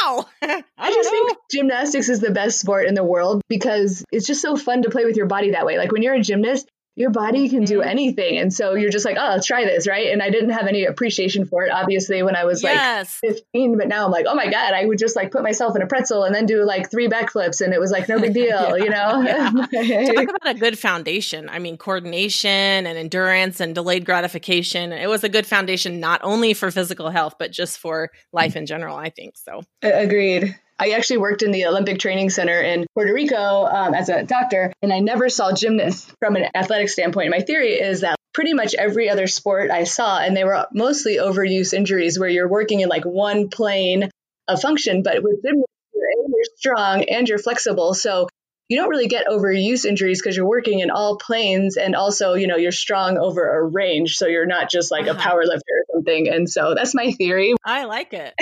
How? 0.02 0.26
I, 0.42 0.64
I 0.78 0.94
just 0.94 1.12
know. 1.12 1.12
think 1.12 1.38
gymnastics 1.52 2.10
is 2.10 2.20
the 2.20 2.32
best 2.32 2.60
sport 2.60 2.88
in 2.88 2.94
the 2.94 3.04
world 3.04 3.42
because 3.48 4.04
it's 4.12 4.28
just 4.28 4.42
so 4.42 4.56
fun 4.56 4.84
to 4.84 4.90
play 4.90 5.06
with 5.06 5.16
your 5.16 5.28
body 5.28 5.52
that 5.52 5.66
way. 5.66 5.78
Like 5.78 5.92
when 5.92 6.02
you're 6.02 6.16
a 6.16 6.22
gymnast, 6.22 6.68
your 6.95 7.09
body 7.09 7.50
can 7.50 7.65
do 7.65 7.80
mm-hmm. 7.80 7.89
anything. 7.89 8.38
And 8.38 8.53
so 8.53 8.74
you're 8.74 8.89
just 8.89 9.03
like, 9.03 9.18
oh, 9.19 9.31
let's 9.33 9.45
try 9.45 9.65
this, 9.65 9.86
right? 9.86 10.12
And 10.12 10.24
I 10.24 10.30
didn't 10.30 10.51
have 10.51 10.68
any 10.68 10.86
appreciation 10.86 11.45
for 11.45 11.63
it, 11.63 11.71
obviously, 11.71 12.24
when 12.24 12.36
I 12.36 12.45
was 12.45 12.63
yes. 12.63 13.19
like 13.21 13.33
15. 13.33 13.77
But 13.77 13.89
now 13.89 14.06
I'm 14.06 14.12
like, 14.12 14.25
oh 14.27 14.36
my 14.36 14.50
God, 14.50 14.74
I 14.74 14.86
would 14.86 14.97
just 14.97 15.15
like 15.15 15.31
put 15.31 15.44
myself 15.44 15.75
in 15.75 15.81
a 15.81 15.88
pretzel 15.88 16.24
and 16.24 16.33
then 16.33 16.45
do 16.45 16.63
like 16.63 16.89
three 16.89 17.09
backflips. 17.09 17.59
And 17.59 17.74
it 17.74 17.80
was 17.80 17.92
like, 17.92 18.07
no 18.07 18.19
big 18.19 18.33
deal, 18.33 18.77
yeah, 18.77 18.83
you 18.83 18.89
know? 18.89 19.21
Yeah. 19.21 20.12
Talk 20.13 20.30
about 20.30 20.56
a 20.56 20.59
good 20.59 20.80
foundation. 20.80 21.50
I 21.50 21.59
mean, 21.59 21.77
coordination 21.77 22.50
and 22.50 22.97
endurance 22.97 23.59
and 23.59 23.75
delayed 23.75 24.06
gratification. 24.06 24.94
It 24.94 25.09
was 25.09 25.25
a 25.25 25.30
good 25.30 25.45
foundation, 25.45 26.00
not 26.00 26.21
only 26.24 26.53
for 26.53 26.71
physical 26.71 27.09
health, 27.09 27.36
but 27.38 27.51
just 27.51 27.77
for 27.77 28.09
life 28.31 28.56
in 28.56 28.65
general, 28.65 28.95
I 28.95 29.09
think. 29.09 29.36
So 29.38 29.63
agreed. 29.81 30.56
I 30.77 30.89
actually 30.92 31.18
worked 31.18 31.42
in 31.42 31.51
the 31.51 31.66
Olympic 31.66 32.00
Training 32.00 32.30
Center 32.30 32.60
in 32.62 32.86
Puerto 32.94 33.13
Rico 33.13 33.66
um, 33.66 33.94
as 33.94 34.10
a 34.10 34.24
doctor, 34.24 34.74
and 34.81 34.92
I 34.92 35.00
never 35.00 35.30
saw 35.30 35.54
gymnasts 35.54 36.13
from 36.19 36.36
an 36.36 36.48
athletic 36.54 36.89
standpoint. 36.89 37.31
My 37.31 37.39
theory 37.39 37.74
is 37.74 38.01
that 38.01 38.18
pretty 38.33 38.54
much 38.54 38.75
every 38.75 39.10
other 39.10 39.27
sport 39.27 39.72
I 39.72 39.86
saw, 39.86 40.19
and 40.19 40.36
they 40.36 40.44
were 40.44 40.68
mostly 40.74 41.16
overuse 41.16 41.73
injuries 41.73 42.19
where 42.19 42.28
you're 42.28 42.50
working 42.50 42.81
in 42.81 42.90
like 42.90 43.06
one 43.06 43.50
plane 43.50 44.09
of 44.47 44.61
function, 44.61 45.02
but 45.02 45.23
with 45.23 45.42
gymnasts, 45.42 45.71
you're, 45.94 46.09
you're 46.28 46.56
strong 46.57 47.04
and 47.06 47.28
you're 47.30 47.40
flexible. 47.40 47.94
So 47.94 48.28
you 48.68 48.78
don't 48.78 48.90
really 48.90 49.07
get 49.07 49.28
overuse 49.28 49.85
injuries 49.85 50.21
because 50.21 50.35
you're 50.35 50.47
working 50.47 50.80
in 50.80 50.90
all 50.90 51.18
planes 51.18 51.78
and 51.78 51.95
also, 51.95 52.33
you 52.33 52.47
know, 52.47 52.57
you're 52.57 52.71
strong 52.71 53.18
over 53.18 53.59
a 53.59 53.64
range. 53.64 54.16
So 54.16 54.28
you're 54.28 54.47
not 54.47 54.69
just 54.69 54.92
like 54.92 55.07
uh-huh. 55.07 55.19
a 55.19 55.21
power 55.21 55.44
lifter 55.45 55.75
something. 55.95 56.28
And 56.28 56.49
so 56.49 56.73
that's 56.75 56.94
my 56.94 57.11
theory. 57.11 57.54
I 57.64 57.85
like 57.85 58.14
it. 58.14 58.33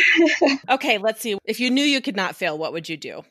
okay, 0.70 0.98
let's 0.98 1.22
see. 1.22 1.38
If 1.46 1.60
you 1.60 1.70
knew 1.70 1.84
you 1.84 2.02
could 2.02 2.16
not 2.16 2.36
fail, 2.36 2.58
what 2.58 2.74
would 2.74 2.90
you 2.90 2.98
do? 2.98 3.24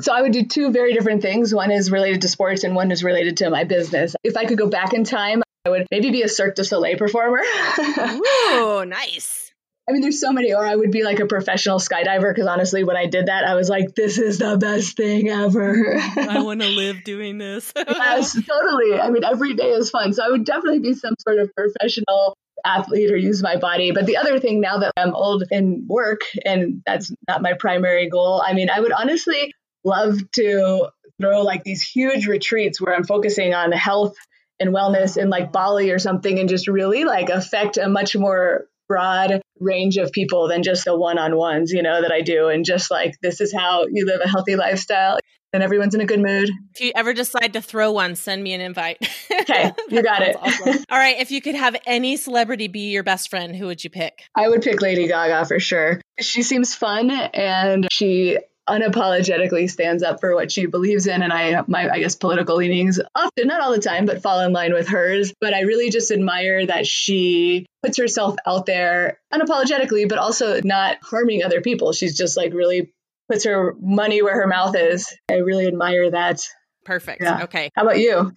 So 0.00 0.12
I 0.12 0.22
would 0.22 0.32
do 0.32 0.44
two 0.44 0.70
very 0.70 0.92
different 0.94 1.22
things. 1.22 1.52
One 1.52 1.72
is 1.72 1.90
related 1.90 2.22
to 2.22 2.28
sports 2.28 2.62
and 2.62 2.74
one 2.74 2.92
is 2.92 3.02
related 3.02 3.38
to 3.38 3.50
my 3.50 3.64
business. 3.64 4.14
If 4.22 4.36
I 4.36 4.44
could 4.44 4.58
go 4.58 4.68
back 4.68 4.92
in 4.92 5.04
time, 5.04 5.42
I 5.66 5.70
would 5.70 5.86
maybe 5.90 6.10
be 6.10 6.22
a 6.22 6.28
Cirque 6.28 6.54
du 6.54 6.64
Soleil 6.64 6.96
performer. 6.96 7.40
Ooh, 7.80 8.84
nice. 8.84 9.52
I 9.88 9.92
mean, 9.92 10.02
there's 10.02 10.20
so 10.20 10.32
many, 10.32 10.52
or 10.52 10.64
I 10.64 10.76
would 10.76 10.90
be 10.90 11.02
like 11.02 11.18
a 11.18 11.26
professional 11.26 11.78
skydiver 11.78 12.32
because 12.32 12.46
honestly, 12.46 12.84
when 12.84 12.96
I 12.96 13.06
did 13.06 13.26
that, 13.26 13.44
I 13.44 13.54
was 13.54 13.70
like, 13.70 13.94
this 13.94 14.18
is 14.18 14.38
the 14.38 14.58
best 14.58 14.96
thing 14.98 15.30
ever. 15.30 15.98
I 15.98 16.42
want 16.42 16.60
to 16.60 16.68
live 16.68 17.02
doing 17.04 17.38
this. 17.38 17.72
yes, 17.74 18.34
totally. 18.34 19.00
I 19.00 19.08
mean, 19.10 19.24
every 19.24 19.54
day 19.54 19.70
is 19.70 19.88
fun. 19.90 20.12
So 20.12 20.22
I 20.24 20.28
would 20.28 20.44
definitely 20.44 20.80
be 20.80 20.92
some 20.92 21.14
sort 21.18 21.38
of 21.38 21.50
professional 21.56 22.36
athlete 22.64 23.10
or 23.10 23.16
use 23.16 23.42
my 23.42 23.56
body. 23.56 23.92
But 23.92 24.06
the 24.06 24.16
other 24.16 24.38
thing 24.38 24.60
now 24.60 24.78
that 24.78 24.92
I'm 24.96 25.14
old 25.14 25.44
and 25.50 25.86
work 25.88 26.22
and 26.44 26.82
that's 26.84 27.12
not 27.26 27.42
my 27.42 27.54
primary 27.54 28.08
goal, 28.08 28.42
I 28.44 28.52
mean, 28.54 28.70
I 28.70 28.80
would 28.80 28.92
honestly 28.92 29.52
love 29.84 30.18
to 30.32 30.88
throw 31.20 31.42
like 31.42 31.64
these 31.64 31.82
huge 31.82 32.26
retreats 32.26 32.80
where 32.80 32.94
I'm 32.94 33.04
focusing 33.04 33.54
on 33.54 33.72
health 33.72 34.16
and 34.60 34.74
wellness 34.74 35.16
in 35.16 35.30
like 35.30 35.52
Bali 35.52 35.90
or 35.90 35.98
something 35.98 36.38
and 36.38 36.48
just 36.48 36.68
really 36.68 37.04
like 37.04 37.30
affect 37.30 37.76
a 37.76 37.88
much 37.88 38.16
more 38.16 38.66
broad 38.88 39.40
range 39.60 39.96
of 39.96 40.12
people 40.12 40.48
than 40.48 40.62
just 40.62 40.84
the 40.84 40.96
one-on-ones, 40.96 41.72
you 41.72 41.82
know, 41.82 42.02
that 42.02 42.12
I 42.12 42.22
do. 42.22 42.48
And 42.48 42.64
just 42.64 42.90
like, 42.90 43.14
this 43.22 43.40
is 43.40 43.52
how 43.52 43.86
you 43.90 44.06
live 44.06 44.20
a 44.24 44.28
healthy 44.28 44.56
lifestyle 44.56 45.18
and 45.52 45.62
everyone's 45.62 45.94
in 45.94 46.00
a 46.00 46.06
good 46.06 46.20
mood. 46.20 46.50
If 46.74 46.80
you 46.80 46.92
ever 46.94 47.14
decide 47.14 47.54
to 47.54 47.62
throw 47.62 47.92
one, 47.92 48.16
send 48.16 48.42
me 48.42 48.52
an 48.52 48.60
invite. 48.60 48.98
Okay, 49.40 49.72
you 49.88 50.02
got 50.02 50.20
it. 50.20 50.36
Awesome. 50.38 50.84
All 50.90 50.98
right, 50.98 51.16
if 51.20 51.30
you 51.30 51.40
could 51.40 51.54
have 51.54 51.74
any 51.86 52.16
celebrity 52.18 52.68
be 52.68 52.90
your 52.90 53.02
best 53.02 53.30
friend, 53.30 53.56
who 53.56 53.66
would 53.66 53.82
you 53.82 53.88
pick? 53.88 54.24
I 54.34 54.46
would 54.46 54.60
pick 54.60 54.82
Lady 54.82 55.06
Gaga 55.08 55.46
for 55.46 55.58
sure. 55.58 56.02
She 56.20 56.42
seems 56.42 56.74
fun 56.74 57.10
and 57.10 57.86
she 57.90 58.36
unapologetically 58.68 59.70
stands 59.70 60.02
up 60.02 60.20
for 60.20 60.34
what 60.34 60.52
she 60.52 60.66
believes 60.66 61.06
in 61.06 61.22
and 61.22 61.32
I 61.32 61.62
my 61.66 61.88
I 61.88 61.98
guess 61.98 62.14
political 62.14 62.56
leanings 62.56 63.00
often 63.14 63.48
not 63.48 63.60
all 63.60 63.72
the 63.72 63.80
time 63.80 64.06
but 64.06 64.22
fall 64.22 64.40
in 64.40 64.52
line 64.52 64.72
with 64.72 64.88
hers 64.88 65.32
but 65.40 65.54
I 65.54 65.62
really 65.62 65.90
just 65.90 66.10
admire 66.10 66.66
that 66.66 66.86
she 66.86 67.66
puts 67.82 67.96
herself 67.96 68.36
out 68.46 68.66
there 68.66 69.18
unapologetically 69.32 70.08
but 70.08 70.18
also 70.18 70.60
not 70.62 70.98
harming 71.02 71.42
other 71.42 71.60
people 71.60 71.92
she's 71.92 72.16
just 72.16 72.36
like 72.36 72.52
really 72.52 72.92
puts 73.28 73.44
her 73.44 73.74
money 73.80 74.22
where 74.22 74.40
her 74.40 74.46
mouth 74.46 74.76
is 74.76 75.12
I 75.30 75.36
really 75.36 75.66
admire 75.66 76.10
that 76.10 76.40
perfect 76.84 77.22
yeah. 77.22 77.44
okay 77.44 77.70
how 77.74 77.82
about 77.82 77.98
you 77.98 78.32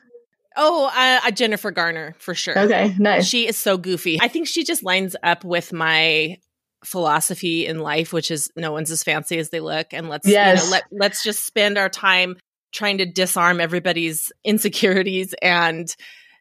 Oh, 0.57 0.87
uh, 0.87 1.27
uh, 1.27 1.31
Jennifer 1.31 1.71
Garner 1.71 2.13
for 2.19 2.35
sure. 2.35 2.57
Okay, 2.57 2.93
nice. 2.99 3.25
She 3.25 3.47
is 3.47 3.55
so 3.55 3.77
goofy. 3.77 4.19
I 4.21 4.27
think 4.27 4.47
she 4.47 4.65
just 4.65 4.83
lines 4.83 5.15
up 5.23 5.45
with 5.45 5.71
my 5.71 6.37
philosophy 6.83 7.65
in 7.65 7.79
life, 7.79 8.13
which 8.13 8.31
is 8.31 8.49
no 8.55 8.71
one's 8.71 8.91
as 8.91 9.03
fancy 9.03 9.37
as 9.37 9.49
they 9.49 9.59
look, 9.59 9.93
and 9.93 10.09
let's 10.09 10.27
yes. 10.27 10.59
you 10.59 10.65
know, 10.65 10.71
let 10.71 10.83
let's 10.91 11.23
just 11.23 11.45
spend 11.45 11.77
our 11.77 11.89
time 11.89 12.37
trying 12.71 12.97
to 12.99 13.05
disarm 13.05 13.59
everybody's 13.59 14.31
insecurities 14.43 15.33
and 15.41 15.95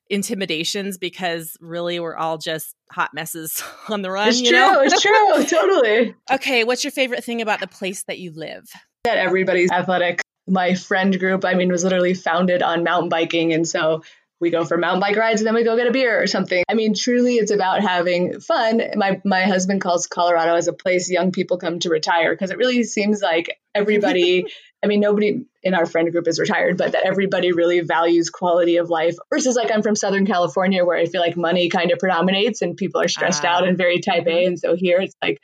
intimidations 0.09 0.99
because 0.99 1.57
really 1.61 2.01
we're 2.01 2.17
all 2.17 2.37
just 2.37 2.75
hot 2.91 3.15
messes 3.15 3.63
on 3.89 4.03
the 4.03 4.11
run. 4.11 4.29
It's 4.29 4.43
true. 4.43 4.51
Know? 4.51 4.81
It's 4.83 5.03
true. 5.03 5.45
Totally. 5.45 6.15
Okay. 6.31 6.65
What's 6.65 6.85
your 6.85 6.91
favorite 6.91 7.25
thing 7.25 7.41
about 7.41 7.61
the 7.61 7.69
place 7.69 8.03
that 8.05 8.19
you 8.19 8.33
live? 8.33 8.69
That 9.05 9.19
everybody's 9.19 9.71
athletic. 9.71 10.21
My 10.49 10.75
friend 10.75 11.17
group, 11.19 11.45
I 11.45 11.55
mean, 11.55 11.71
was 11.71 11.85
literally 11.85 12.15
founded 12.15 12.61
on 12.63 12.83
mountain 12.83 13.09
biking. 13.09 13.53
And 13.53 13.67
so 13.67 14.03
we 14.41 14.51
go 14.51 14.65
for 14.65 14.77
mountain 14.79 15.01
bike 15.01 15.17
rides 15.17 15.41
and 15.41 15.47
then 15.47 15.55
we 15.55 15.65
go 15.65 15.77
get 15.77 15.87
a 15.87 15.93
beer 15.93 16.23
or 16.23 16.27
something. 16.27 16.65
I 16.69 16.75
mean, 16.75 16.95
truly 16.95 17.37
it's 17.37 17.51
about 17.51 17.83
having 17.83 18.41
fun. 18.41 18.83
My 18.97 19.21
my 19.25 19.43
husband 19.43 19.81
calls 19.81 20.07
Colorado 20.07 20.55
as 20.55 20.69
a 20.69 20.73
place 20.73 21.11
young 21.11 21.31
people 21.31 21.59
come 21.59 21.79
to 21.81 21.91
retire 21.91 22.33
because 22.33 22.51
it 22.51 22.59
really 22.59 22.85
seems 22.85 23.21
like 23.21 23.59
everybody 23.75 24.47
I 24.83 24.87
mean, 24.87 25.01
nobody 25.01 25.45
in 25.63 25.75
our 25.75 25.85
friend 25.85 26.11
group 26.11 26.27
is 26.27 26.41
retired, 26.41 26.79
but 26.79 26.93
that 26.93 27.05
everybody 27.05 27.53
really 27.53 27.81
values 27.81 28.31
quality 28.31 28.79
of 28.79 28.89
life 28.89 29.15
versus 29.31 29.55
like 29.55 29.71
I'm 29.71 29.83
from 29.83 29.95
Southern 29.95 30.27
California 30.27 30.85
where 30.85 30.97
I 30.97 31.05
feel 31.05 31.21
like 31.21 31.37
money 31.37 31.69
kind 31.69 31.91
of 31.91 31.99
predominates 31.99 32.63
and 32.63 32.77
people 32.77 33.01
are 33.03 33.09
stressed 33.09 33.45
uh, 33.45 33.49
out 33.49 33.69
and 33.69 33.77
very 33.77 34.01
type 34.01 34.27
A. 34.27 34.47
And 34.47 34.59
so 34.59 34.75
here 34.75 35.01
it's 35.01 35.15
like 35.23 35.39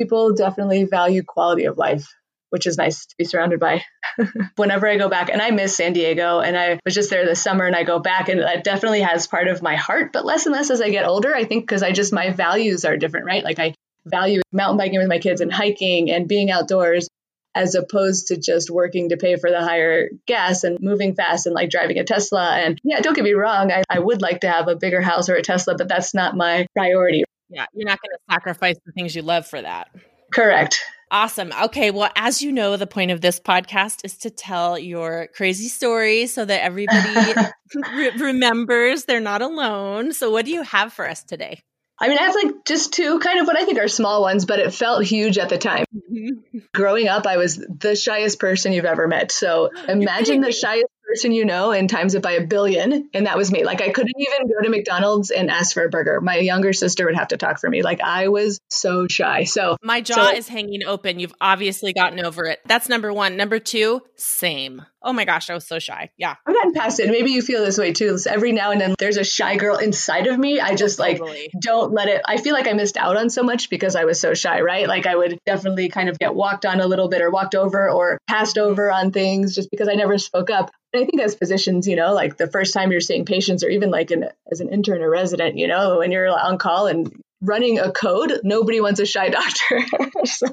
people 0.00 0.34
definitely 0.34 0.84
value 0.84 1.22
quality 1.22 1.66
of 1.66 1.76
life 1.76 2.06
which 2.50 2.66
is 2.66 2.76
nice 2.76 3.06
to 3.06 3.14
be 3.18 3.24
surrounded 3.24 3.60
by. 3.60 3.82
Whenever 4.56 4.88
I 4.88 4.96
go 4.96 5.08
back, 5.08 5.30
and 5.30 5.40
I 5.40 5.50
miss 5.50 5.76
San 5.76 5.92
Diego, 5.92 6.40
and 6.40 6.56
I 6.56 6.78
was 6.84 6.94
just 6.94 7.10
there 7.10 7.24
this 7.26 7.42
summer, 7.42 7.66
and 7.66 7.76
I 7.76 7.84
go 7.84 7.98
back, 7.98 8.28
and 8.28 8.40
that 8.40 8.64
definitely 8.64 9.02
has 9.02 9.26
part 9.26 9.48
of 9.48 9.62
my 9.62 9.76
heart, 9.76 10.12
but 10.12 10.24
less 10.24 10.46
and 10.46 10.52
less 10.52 10.70
as 10.70 10.80
I 10.80 10.90
get 10.90 11.06
older. 11.06 11.34
I 11.34 11.44
think 11.44 11.64
because 11.64 11.82
I 11.82 11.92
just, 11.92 12.12
my 12.12 12.30
values 12.30 12.84
are 12.84 12.96
different, 12.96 13.26
right? 13.26 13.44
Like 13.44 13.58
I 13.58 13.74
value 14.06 14.40
mountain 14.52 14.78
biking 14.78 14.98
with 14.98 15.08
my 15.08 15.18
kids 15.18 15.40
and 15.40 15.52
hiking 15.52 16.10
and 16.10 16.28
being 16.28 16.50
outdoors 16.50 17.08
as 17.54 17.74
opposed 17.74 18.28
to 18.28 18.36
just 18.36 18.70
working 18.70 19.08
to 19.08 19.16
pay 19.16 19.36
for 19.36 19.50
the 19.50 19.60
higher 19.60 20.10
gas 20.26 20.64
and 20.64 20.78
moving 20.80 21.14
fast 21.14 21.46
and 21.46 21.54
like 21.54 21.70
driving 21.70 21.98
a 21.98 22.04
Tesla. 22.04 22.50
And 22.50 22.78
yeah, 22.84 23.00
don't 23.00 23.14
get 23.14 23.24
me 23.24 23.32
wrong, 23.32 23.72
I, 23.72 23.82
I 23.88 23.98
would 23.98 24.22
like 24.22 24.40
to 24.40 24.50
have 24.50 24.68
a 24.68 24.76
bigger 24.76 25.00
house 25.00 25.28
or 25.28 25.34
a 25.34 25.42
Tesla, 25.42 25.76
but 25.76 25.88
that's 25.88 26.14
not 26.14 26.36
my 26.36 26.66
priority. 26.74 27.24
Yeah, 27.50 27.66
you're 27.72 27.86
not 27.86 27.98
going 28.00 28.10
to 28.10 28.32
sacrifice 28.32 28.76
the 28.84 28.92
things 28.92 29.16
you 29.16 29.22
love 29.22 29.46
for 29.46 29.60
that. 29.60 29.88
Correct. 30.32 30.80
Awesome. 31.10 31.52
Okay. 31.64 31.90
Well, 31.90 32.10
as 32.16 32.42
you 32.42 32.52
know, 32.52 32.76
the 32.76 32.86
point 32.86 33.10
of 33.10 33.20
this 33.20 33.40
podcast 33.40 34.04
is 34.04 34.18
to 34.18 34.30
tell 34.30 34.78
your 34.78 35.28
crazy 35.34 35.68
stories 35.68 36.34
so 36.34 36.44
that 36.44 36.62
everybody 36.62 37.32
re- 37.96 38.10
remembers 38.18 39.04
they're 39.04 39.20
not 39.20 39.40
alone. 39.40 40.12
So, 40.12 40.30
what 40.30 40.44
do 40.44 40.50
you 40.50 40.62
have 40.62 40.92
for 40.92 41.08
us 41.08 41.22
today? 41.22 41.62
I 42.00 42.08
mean, 42.08 42.18
I 42.18 42.22
have 42.22 42.34
like 42.34 42.64
just 42.64 42.92
two 42.92 43.18
kind 43.18 43.40
of 43.40 43.46
what 43.46 43.58
I 43.58 43.64
think 43.64 43.78
are 43.78 43.88
small 43.88 44.22
ones, 44.22 44.44
but 44.44 44.60
it 44.60 44.72
felt 44.72 45.02
huge 45.04 45.36
at 45.36 45.48
the 45.48 45.58
time. 45.58 45.84
Mm-hmm. 45.94 46.58
Growing 46.72 47.08
up, 47.08 47.26
I 47.26 47.38
was 47.38 47.56
the 47.56 47.96
shyest 47.96 48.38
person 48.38 48.72
you've 48.72 48.84
ever 48.84 49.08
met. 49.08 49.32
So 49.32 49.70
imagine 49.88 50.40
the 50.40 50.52
shyest 50.52 50.86
person 51.08 51.32
you 51.32 51.44
know 51.44 51.72
and 51.72 51.88
times 51.88 52.14
it 52.14 52.22
by 52.22 52.32
a 52.32 52.46
billion. 52.46 53.08
And 53.14 53.26
that 53.26 53.36
was 53.36 53.50
me. 53.50 53.64
Like 53.64 53.80
I 53.80 53.90
couldn't 53.90 54.14
even 54.16 54.48
go 54.48 54.62
to 54.62 54.68
McDonald's 54.68 55.30
and 55.30 55.50
ask 55.50 55.74
for 55.74 55.84
a 55.84 55.88
burger. 55.88 56.20
My 56.20 56.36
younger 56.36 56.72
sister 56.72 57.06
would 57.06 57.16
have 57.16 57.28
to 57.28 57.36
talk 57.36 57.58
for 57.58 57.68
me. 57.68 57.82
Like 57.82 58.00
I 58.00 58.28
was 58.28 58.60
so 58.68 59.06
shy. 59.08 59.44
So 59.44 59.76
my 59.82 60.00
jaw 60.00 60.14
so, 60.14 60.36
is 60.36 60.48
hanging 60.48 60.84
open. 60.84 61.18
You've 61.18 61.34
obviously 61.40 61.92
gotten 61.92 62.20
over 62.20 62.44
it. 62.44 62.60
That's 62.66 62.88
number 62.88 63.12
one. 63.12 63.36
Number 63.36 63.58
two, 63.58 64.02
same. 64.16 64.82
Oh 65.00 65.12
my 65.12 65.24
gosh, 65.24 65.48
I 65.48 65.54
was 65.54 65.66
so 65.66 65.78
shy. 65.78 66.10
Yeah. 66.16 66.34
I've 66.44 66.54
gotten 66.54 66.74
past 66.74 66.98
it. 66.98 67.08
Maybe 67.08 67.30
you 67.30 67.40
feel 67.40 67.64
this 67.64 67.78
way 67.78 67.92
too. 67.92 68.18
Every 68.26 68.52
now 68.52 68.72
and 68.72 68.80
then 68.80 68.94
there's 68.98 69.16
a 69.16 69.24
shy 69.24 69.56
girl 69.56 69.76
inside 69.76 70.26
of 70.26 70.38
me. 70.38 70.60
I 70.60 70.74
just 70.74 70.98
like 70.98 71.20
don't 71.60 71.92
let 71.92 72.08
it. 72.08 72.20
I 72.26 72.36
feel 72.36 72.52
like 72.52 72.66
I 72.66 72.72
missed 72.72 72.96
out 72.96 73.16
on 73.16 73.30
so 73.30 73.42
much 73.42 73.70
because 73.70 73.94
I 73.96 74.04
was 74.04 74.20
so 74.20 74.34
shy, 74.34 74.60
right? 74.60 74.88
Like 74.88 75.06
I 75.06 75.14
would 75.14 75.38
definitely 75.46 75.88
kind 75.88 76.08
of 76.08 76.18
get 76.18 76.34
walked 76.34 76.66
on 76.66 76.80
a 76.80 76.86
little 76.86 77.08
bit 77.08 77.22
or 77.22 77.30
walked 77.30 77.54
over 77.54 77.88
or 77.88 78.18
passed 78.26 78.58
over 78.58 78.90
on 78.90 79.12
things 79.12 79.54
just 79.54 79.70
because 79.70 79.88
I 79.88 79.94
never 79.94 80.18
spoke 80.18 80.50
up. 80.50 80.70
And 80.92 81.02
I 81.02 81.06
think 81.06 81.20
as 81.20 81.34
physicians, 81.34 81.86
you 81.86 81.96
know, 81.96 82.14
like 82.14 82.36
the 82.36 82.46
first 82.46 82.72
time 82.72 82.90
you're 82.92 83.00
seeing 83.00 83.24
patients 83.24 83.62
or 83.62 83.68
even 83.68 83.90
like 83.90 84.10
an, 84.10 84.26
as 84.50 84.60
an 84.60 84.70
intern 84.70 85.02
or 85.02 85.10
resident, 85.10 85.58
you 85.58 85.68
know, 85.68 85.98
when 85.98 86.12
you're 86.12 86.28
on 86.28 86.58
call 86.58 86.86
and 86.86 87.12
running 87.40 87.78
a 87.78 87.92
code, 87.92 88.40
nobody 88.42 88.80
wants 88.80 89.00
a 89.00 89.06
shy 89.06 89.28
doctor. 89.28 89.80
so 90.24 90.46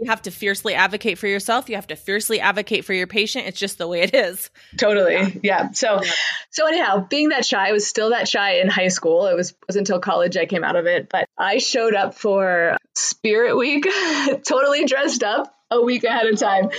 you 0.00 0.08
have 0.08 0.22
to 0.22 0.30
fiercely 0.30 0.74
advocate 0.74 1.18
for 1.18 1.26
yourself. 1.26 1.68
You 1.68 1.76
have 1.76 1.88
to 1.88 1.96
fiercely 1.96 2.40
advocate 2.40 2.84
for 2.84 2.92
your 2.92 3.06
patient. 3.06 3.46
It's 3.46 3.58
just 3.58 3.78
the 3.78 3.86
way 3.86 4.02
it 4.02 4.14
is. 4.14 4.50
Totally. 4.76 5.14
Yeah. 5.14 5.30
yeah. 5.42 5.70
So 5.72 6.02
yeah. 6.02 6.10
so 6.50 6.66
anyhow, 6.66 7.06
being 7.08 7.30
that 7.30 7.44
shy, 7.44 7.68
I 7.68 7.72
was 7.72 7.86
still 7.86 8.10
that 8.10 8.28
shy 8.28 8.60
in 8.60 8.68
high 8.68 8.88
school. 8.88 9.26
It 9.26 9.34
was 9.34 9.54
was 9.66 9.76
until 9.76 10.00
college 10.00 10.36
I 10.36 10.46
came 10.46 10.64
out 10.64 10.76
of 10.76 10.86
it. 10.86 11.08
But 11.08 11.26
I 11.36 11.58
showed 11.58 11.94
up 11.94 12.14
for 12.14 12.76
Spirit 12.94 13.56
Week, 13.56 13.84
totally 14.44 14.84
dressed 14.84 15.22
up 15.22 15.54
a 15.70 15.82
week 15.82 16.04
ahead 16.04 16.26
of 16.26 16.38
time. 16.38 16.70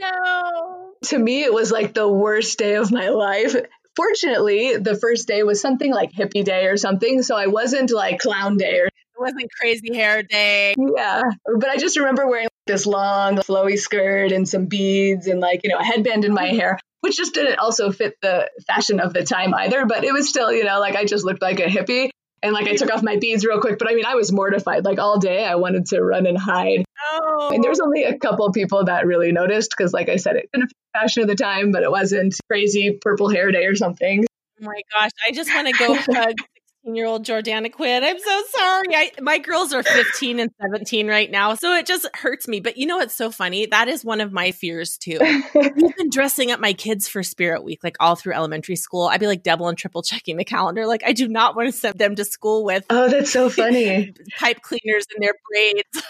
No. 0.00 0.79
To 1.04 1.18
me, 1.18 1.42
it 1.42 1.52
was 1.52 1.70
like 1.72 1.94
the 1.94 2.08
worst 2.08 2.58
day 2.58 2.74
of 2.74 2.92
my 2.92 3.08
life 3.08 3.56
fortunately, 3.96 4.76
the 4.76 4.96
first 4.96 5.28
day 5.28 5.42
was 5.42 5.60
something 5.60 5.92
like 5.92 6.12
hippie 6.12 6.44
day 6.44 6.66
or 6.66 6.76
something. 6.76 7.22
So 7.22 7.36
I 7.36 7.46
wasn't 7.48 7.90
like 7.90 8.18
clown 8.18 8.56
day 8.56 8.80
or 8.80 8.86
it 8.86 8.92
wasn't 9.18 9.50
crazy 9.58 9.94
hair 9.94 10.22
day. 10.22 10.74
Yeah. 10.78 11.22
But 11.58 11.68
I 11.68 11.76
just 11.76 11.98
remember 11.98 12.26
wearing 12.26 12.48
this 12.66 12.86
long, 12.86 13.36
flowy 13.36 13.78
skirt 13.78 14.32
and 14.32 14.48
some 14.48 14.66
beads 14.66 15.26
and 15.26 15.40
like, 15.40 15.60
you 15.64 15.70
know, 15.70 15.78
a 15.78 15.84
headband 15.84 16.24
in 16.24 16.32
my 16.32 16.48
mm-hmm. 16.48 16.58
hair, 16.58 16.78
which 17.00 17.16
just 17.16 17.34
didn't 17.34 17.58
also 17.58 17.90
fit 17.90 18.14
the 18.22 18.48
fashion 18.66 19.00
of 19.00 19.12
the 19.12 19.24
time 19.24 19.54
either. 19.54 19.84
But 19.86 20.04
it 20.04 20.12
was 20.12 20.28
still, 20.28 20.52
you 20.52 20.64
know, 20.64 20.80
like 20.80 20.96
I 20.96 21.04
just 21.04 21.24
looked 21.24 21.42
like 21.42 21.60
a 21.60 21.66
hippie. 21.66 22.10
And 22.42 22.54
like 22.54 22.68
I 22.68 22.76
took 22.76 22.90
off 22.90 23.02
my 23.02 23.16
beads 23.16 23.44
real 23.44 23.60
quick, 23.60 23.78
but 23.78 23.90
I 23.90 23.94
mean, 23.94 24.06
I 24.06 24.14
was 24.14 24.32
mortified. 24.32 24.86
Like 24.86 24.98
all 24.98 25.18
day, 25.18 25.44
I 25.44 25.56
wanted 25.56 25.84
to 25.88 26.00
run 26.00 26.24
and 26.24 26.38
hide. 26.38 26.84
Oh. 27.12 27.50
And 27.52 27.62
there's 27.62 27.80
only 27.80 28.04
a 28.04 28.18
couple 28.18 28.50
people 28.52 28.84
that 28.84 29.06
really 29.06 29.32
noticed 29.32 29.74
because, 29.76 29.92
like 29.92 30.08
I 30.08 30.16
said, 30.16 30.36
it 30.36 30.48
didn't 30.52 30.72
fashion 30.92 31.22
of 31.22 31.28
the 31.28 31.34
time, 31.34 31.70
but 31.72 31.82
it 31.82 31.90
wasn't 31.90 32.34
crazy 32.48 32.98
purple 33.00 33.28
hair 33.28 33.50
day 33.50 33.66
or 33.66 33.74
something. 33.74 34.24
Oh 34.60 34.64
my 34.64 34.82
gosh, 34.92 35.10
I 35.26 35.32
just 35.32 35.52
want 35.54 35.68
to 35.68 35.72
go 35.72 35.94
hug 35.94 36.34
16 36.82 36.96
year 36.96 37.06
old 37.06 37.24
Jordana 37.24 37.72
Quinn. 37.72 38.02
I'm 38.04 38.18
so 38.18 38.42
sorry. 38.50 38.94
I, 38.94 39.10
my 39.20 39.38
girls 39.38 39.72
are 39.72 39.82
15 39.82 40.40
and 40.40 40.50
17 40.60 41.08
right 41.08 41.30
now, 41.30 41.54
so 41.54 41.74
it 41.74 41.86
just 41.86 42.06
hurts 42.14 42.48
me. 42.48 42.60
But 42.60 42.76
you 42.76 42.86
know 42.86 42.96
what's 42.96 43.14
so 43.14 43.30
funny? 43.30 43.66
That 43.66 43.88
is 43.88 44.04
one 44.04 44.20
of 44.20 44.32
my 44.32 44.50
fears 44.52 44.96
too. 44.96 45.18
I've 45.20 45.76
been 45.76 46.10
dressing 46.10 46.50
up 46.50 46.60
my 46.60 46.72
kids 46.72 47.08
for 47.08 47.22
Spirit 47.22 47.64
Week, 47.64 47.80
like 47.84 47.96
all 48.00 48.16
through 48.16 48.34
elementary 48.34 48.76
school. 48.76 49.06
I'd 49.06 49.20
be 49.20 49.26
like 49.26 49.42
double 49.42 49.68
and 49.68 49.76
triple 49.76 50.02
checking 50.02 50.36
the 50.36 50.44
calendar. 50.44 50.86
Like, 50.86 51.02
I 51.04 51.12
do 51.12 51.28
not 51.28 51.54
want 51.56 51.68
to 51.68 51.72
send 51.72 51.98
them 51.98 52.14
to 52.16 52.24
school 52.24 52.64
with. 52.64 52.84
Oh, 52.90 53.08
that's 53.08 53.32
so 53.32 53.50
funny. 53.50 54.12
pipe 54.38 54.62
cleaners 54.62 55.06
in 55.14 55.20
their 55.20 55.34
braids. 55.50 56.06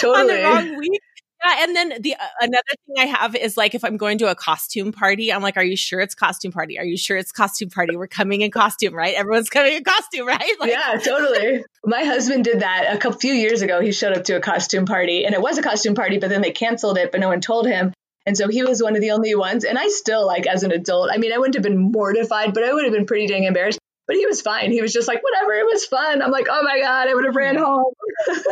Totally. 0.00 0.42
on 0.44 0.66
the 0.66 0.70
wrong 0.70 0.78
week. 0.78 1.00
Yeah, 1.44 1.54
and 1.60 1.76
then 1.76 1.92
the 2.00 2.14
uh, 2.14 2.26
another 2.40 2.62
thing 2.86 2.96
I 2.98 3.06
have 3.06 3.36
is 3.36 3.56
like 3.56 3.76
if 3.76 3.84
I'm 3.84 3.96
going 3.96 4.18
to 4.18 4.30
a 4.30 4.34
costume 4.34 4.90
party, 4.90 5.32
I'm 5.32 5.40
like, 5.40 5.56
"Are 5.56 5.64
you 5.64 5.76
sure 5.76 6.00
it's 6.00 6.14
costume 6.14 6.50
party? 6.50 6.78
Are 6.80 6.84
you 6.84 6.96
sure 6.96 7.16
it's 7.16 7.30
costume 7.30 7.70
party? 7.70 7.96
We're 7.96 8.08
coming 8.08 8.40
in 8.40 8.50
costume, 8.50 8.92
right? 8.92 9.14
Everyone's 9.14 9.48
coming 9.50 9.74
in 9.74 9.84
costume, 9.84 10.26
right?" 10.26 10.52
Like- 10.58 10.70
yeah, 10.70 10.98
totally. 11.02 11.62
My 11.84 12.02
husband 12.02 12.44
did 12.44 12.60
that 12.60 12.92
a 12.92 12.98
couple 12.98 13.20
few 13.20 13.34
years 13.34 13.62
ago. 13.62 13.80
He 13.80 13.92
showed 13.92 14.16
up 14.16 14.24
to 14.24 14.36
a 14.36 14.40
costume 14.40 14.84
party, 14.84 15.24
and 15.24 15.34
it 15.34 15.40
was 15.40 15.58
a 15.58 15.62
costume 15.62 15.94
party, 15.94 16.18
but 16.18 16.28
then 16.28 16.42
they 16.42 16.50
canceled 16.50 16.98
it, 16.98 17.12
but 17.12 17.20
no 17.20 17.28
one 17.28 17.40
told 17.40 17.66
him. 17.68 17.92
And 18.26 18.36
so 18.36 18.48
he 18.48 18.62
was 18.62 18.82
one 18.82 18.94
of 18.94 19.00
the 19.00 19.12
only 19.12 19.34
ones. 19.34 19.64
And 19.64 19.78
I 19.78 19.88
still, 19.88 20.26
like, 20.26 20.46
as 20.46 20.62
an 20.62 20.70
adult, 20.70 21.08
I 21.10 21.16
mean, 21.16 21.32
I 21.32 21.38
wouldn't 21.38 21.54
have 21.54 21.62
been 21.62 21.90
mortified, 21.92 22.52
but 22.52 22.62
I 22.62 22.74
would 22.74 22.84
have 22.84 22.92
been 22.92 23.06
pretty 23.06 23.26
dang 23.26 23.44
embarrassed. 23.44 23.78
But 24.08 24.16
he 24.16 24.24
was 24.24 24.40
fine. 24.40 24.72
He 24.72 24.80
was 24.80 24.90
just 24.90 25.06
like, 25.06 25.22
whatever, 25.22 25.52
it 25.52 25.66
was 25.66 25.84
fun. 25.84 26.22
I'm 26.22 26.30
like, 26.30 26.46
oh 26.48 26.62
my 26.62 26.80
God, 26.80 27.08
I 27.08 27.14
would 27.14 27.26
have 27.26 27.36
ran 27.36 27.56
home. 27.56 27.92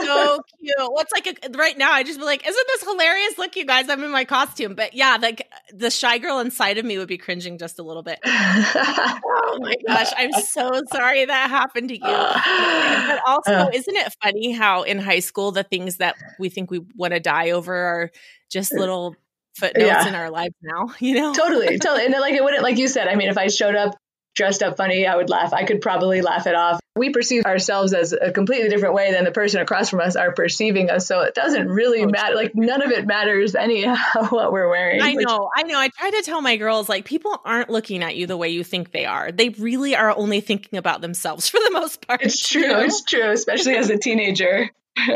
so 0.03 0.39
cute. 0.61 0.75
What's 0.91 1.11
like 1.13 1.27
a, 1.27 1.51
right 1.57 1.77
now, 1.79 1.93
I 1.93 2.03
just 2.03 2.19
be 2.19 2.27
like, 2.27 2.47
isn't 2.47 2.67
this 2.69 2.83
hilarious? 2.83 3.39
Look, 3.39 3.57
you 3.57 3.65
guys, 3.65 3.89
I'm 3.89 4.05
in 4.05 4.11
my 4.11 4.27
costume. 4.27 4.75
But 4.75 4.93
yeah, 4.93 5.17
like 5.19 5.49
the 5.73 5.91
shy 5.91 6.19
girl 6.19 6.41
inside 6.41 6.77
of 6.77 6.85
me 6.85 6.99
would 6.99 7.09
be 7.09 7.17
cringing 7.17 7.57
just 7.57 7.79
a 7.79 7.83
little 7.83 8.03
bit. 8.03 8.19
oh 8.27 9.59
my 9.63 9.77
gosh, 9.89 10.13
I'm 10.15 10.33
so 10.35 10.83
sorry 10.93 11.25
that 11.25 11.49
happened 11.49 11.89
to 11.89 11.95
you. 11.95 12.03
But 13.07 13.23
also, 13.27 13.53
uh, 13.53 13.71
isn't 13.73 13.97
it 13.97 14.15
funny 14.23 14.53
how 14.53 14.83
in 14.83 14.99
high 14.99 15.21
school, 15.21 15.53
the 15.53 15.63
things 15.63 15.97
that 15.97 16.17
we 16.39 16.51
think 16.51 16.71
we 16.71 16.81
want 16.97 17.15
to 17.15 17.21
die 17.21 17.53
over 17.53 17.75
are 17.75 18.11
just 18.51 18.75
little 18.75 19.17
footnotes 19.57 19.87
yeah. 19.87 20.09
in 20.09 20.15
our 20.15 20.31
lives 20.31 20.55
now, 20.63 20.95
you 20.99 21.15
know? 21.15 21.33
Totally. 21.33 21.79
Totally. 21.79 22.05
And 22.05 22.15
like 22.21 22.35
it 22.35 22.45
wouldn't, 22.45 22.63
like 22.63 22.77
you 22.77 22.89
said, 22.89 23.09
I 23.09 23.15
mean, 23.15 23.29
if 23.29 23.39
I 23.39 23.49
showed 23.49 23.75
up 23.75 23.97
dressed 24.37 24.62
up 24.62 24.76
funny, 24.76 25.07
I 25.07 25.16
would 25.16 25.31
laugh. 25.31 25.52
I 25.52 25.64
could 25.64 25.81
probably 25.81 26.21
laugh 26.21 26.47
it 26.47 26.55
off. 26.55 26.78
We 26.95 27.11
perceive 27.11 27.45
ourselves 27.45 27.93
as 27.93 28.12
a 28.12 28.31
completely 28.31 28.69
different 28.69 28.95
way 28.95 29.12
than 29.12 29.25
the 29.25 29.33
person 29.33 29.61
across 29.61 29.90
from 29.90 30.00
us 30.00 30.16
are 30.16 30.33
perceiving 30.33 30.88
us. 30.88 31.07
So 31.07 31.21
it 31.23 31.35
doesn't 31.35 31.69
really 31.69 32.02
oh, 32.02 32.09
matter. 32.09 32.35
Like 32.35 32.52
none 32.55 32.83
of 32.83 32.90
it 32.90 33.07
matters 33.07 33.55
anyhow 33.55 33.97
what 34.28 34.52
we're 34.52 34.69
wearing. 34.69 35.02
I 35.02 35.12
know. 35.12 35.50
I 35.55 35.64
know. 35.64 35.78
I 35.78 35.88
try 35.88 36.11
to 36.11 36.23
tell 36.23 36.40
my 36.40 36.57
girls 36.57 36.88
like 36.88 37.05
people 37.05 37.38
aren't 37.45 37.71
looking 37.71 38.02
at 38.02 38.16
you 38.16 38.26
the 38.26 38.37
way 38.37 38.50
you 38.50 38.62
think 38.62 38.93
they 38.93 39.05
are. 39.05 39.33
They 39.33 39.49
really 39.50 39.97
are 39.97 40.16
only 40.16 40.40
thinking 40.40 40.78
about 40.78 41.00
themselves 41.00 41.49
for 41.50 41.59
the 41.59 41.71
most 41.73 42.07
part. 42.07 42.23
It's 42.23 42.47
true. 42.47 42.62
You 42.62 42.69
know? 42.69 42.81
It's 42.81 43.02
true, 43.02 43.31
especially 43.31 43.76
as 43.76 43.90
a 43.90 43.99
teenager. 43.99 44.71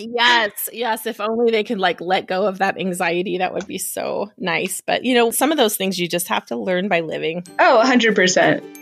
yes, 0.00 0.68
yes. 0.72 1.06
If 1.06 1.20
only 1.20 1.50
they 1.50 1.64
could 1.64 1.78
like 1.78 2.00
let 2.00 2.26
go 2.26 2.46
of 2.46 2.58
that 2.58 2.78
anxiety, 2.78 3.38
that 3.38 3.52
would 3.54 3.66
be 3.66 3.78
so 3.78 4.30
nice. 4.38 4.80
But 4.80 5.04
you 5.04 5.14
know, 5.14 5.30
some 5.30 5.52
of 5.52 5.58
those 5.58 5.76
things 5.76 5.98
you 5.98 6.08
just 6.08 6.28
have 6.28 6.46
to 6.46 6.56
learn 6.56 6.88
by 6.88 7.00
living. 7.00 7.44
Oh, 7.58 7.82
100%. 7.84 8.78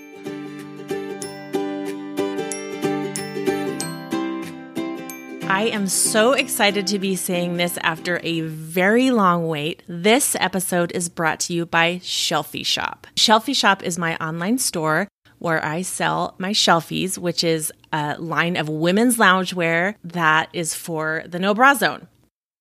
I 5.51 5.63
am 5.69 5.89
so 5.89 6.35
excited 6.35 6.87
to 6.89 6.99
be 6.99 7.17
saying 7.17 7.57
this 7.57 7.79
after 7.79 8.21
a 8.23 8.43
very 8.43 9.11
long 9.11 9.49
wait. 9.49 9.83
This 9.89 10.37
episode 10.39 10.93
is 10.93 11.09
brought 11.09 11.41
to 11.41 11.55
you 11.55 11.67
by 11.67 11.97
Shelfie 11.97 12.65
Shop. 12.67 13.07
Shelfie 13.17 13.57
Shop 13.57 13.83
is 13.83 13.99
my 13.99 14.17
online 14.19 14.59
store 14.59 15.08
where 15.39 15.65
I 15.65 15.83
sell 15.83 16.35
my 16.39 16.53
Shelfies, 16.53 17.19
which 17.19 17.45
is 17.45 17.73
a 17.93 18.17
line 18.19 18.57
of 18.57 18.69
women's 18.69 19.17
loungewear 19.17 19.95
that 20.05 20.49
is 20.53 20.75
for 20.75 21.23
the 21.27 21.39
no 21.39 21.55
bra 21.55 21.75
zone. 21.75 22.09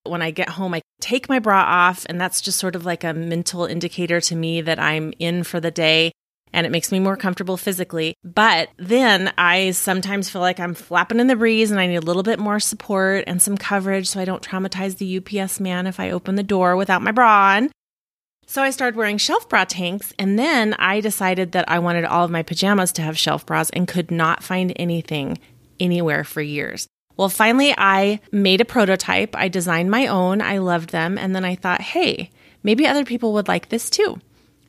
When 0.04 0.22
I 0.22 0.30
get 0.30 0.50
home, 0.50 0.74
I 0.74 0.80
take 1.00 1.28
my 1.28 1.38
bra 1.38 1.60
off, 1.60 2.06
and 2.08 2.20
that's 2.20 2.40
just 2.40 2.58
sort 2.58 2.74
of 2.74 2.86
like 2.86 3.04
a 3.04 3.12
mental 3.12 3.64
indicator 3.64 4.20
to 4.22 4.36
me 4.36 4.60
that 4.62 4.78
I'm 4.78 5.12
in 5.18 5.44
for 5.44 5.60
the 5.60 5.70
day 5.70 6.12
and 6.52 6.66
it 6.66 6.70
makes 6.70 6.92
me 6.92 6.98
more 6.98 7.16
comfortable 7.16 7.56
physically. 7.56 8.14
But 8.24 8.70
then 8.76 9.32
I 9.36 9.72
sometimes 9.72 10.30
feel 10.30 10.40
like 10.40 10.60
I'm 10.60 10.74
flapping 10.74 11.20
in 11.20 11.26
the 11.26 11.36
breeze 11.36 11.70
and 11.70 11.80
I 11.80 11.86
need 11.86 11.96
a 11.96 12.00
little 12.00 12.22
bit 12.22 12.38
more 12.38 12.60
support 12.60 13.24
and 13.26 13.40
some 13.40 13.56
coverage 13.56 14.08
so 14.08 14.20
I 14.20 14.24
don't 14.24 14.42
traumatize 14.42 14.96
the 14.96 15.18
UPS 15.18 15.60
man 15.60 15.86
if 15.86 16.00
I 16.00 16.10
open 16.10 16.36
the 16.36 16.42
door 16.42 16.76
without 16.76 17.02
my 17.02 17.12
bra 17.12 17.56
on. 17.56 17.70
So 18.50 18.62
I 18.62 18.70
started 18.70 18.96
wearing 18.96 19.18
shelf 19.18 19.46
bra 19.46 19.64
tanks, 19.64 20.14
and 20.18 20.38
then 20.38 20.72
I 20.78 21.02
decided 21.02 21.52
that 21.52 21.70
I 21.70 21.80
wanted 21.80 22.06
all 22.06 22.24
of 22.24 22.30
my 22.30 22.42
pajamas 22.42 22.92
to 22.92 23.02
have 23.02 23.18
shelf 23.18 23.44
bras 23.44 23.68
and 23.68 23.86
could 23.86 24.10
not 24.10 24.42
find 24.42 24.72
anything 24.76 25.38
anywhere 25.78 26.24
for 26.24 26.40
years. 26.40 26.88
Well, 27.18 27.28
finally, 27.28 27.74
I 27.76 28.20
made 28.32 28.62
a 28.62 28.64
prototype. 28.64 29.36
I 29.36 29.48
designed 29.48 29.90
my 29.90 30.06
own. 30.06 30.40
I 30.40 30.58
loved 30.58 30.90
them. 30.90 31.18
And 31.18 31.36
then 31.36 31.44
I 31.44 31.56
thought, 31.56 31.82
hey, 31.82 32.30
maybe 32.62 32.86
other 32.86 33.04
people 33.04 33.34
would 33.34 33.48
like 33.48 33.68
this 33.68 33.90
too. 33.90 34.18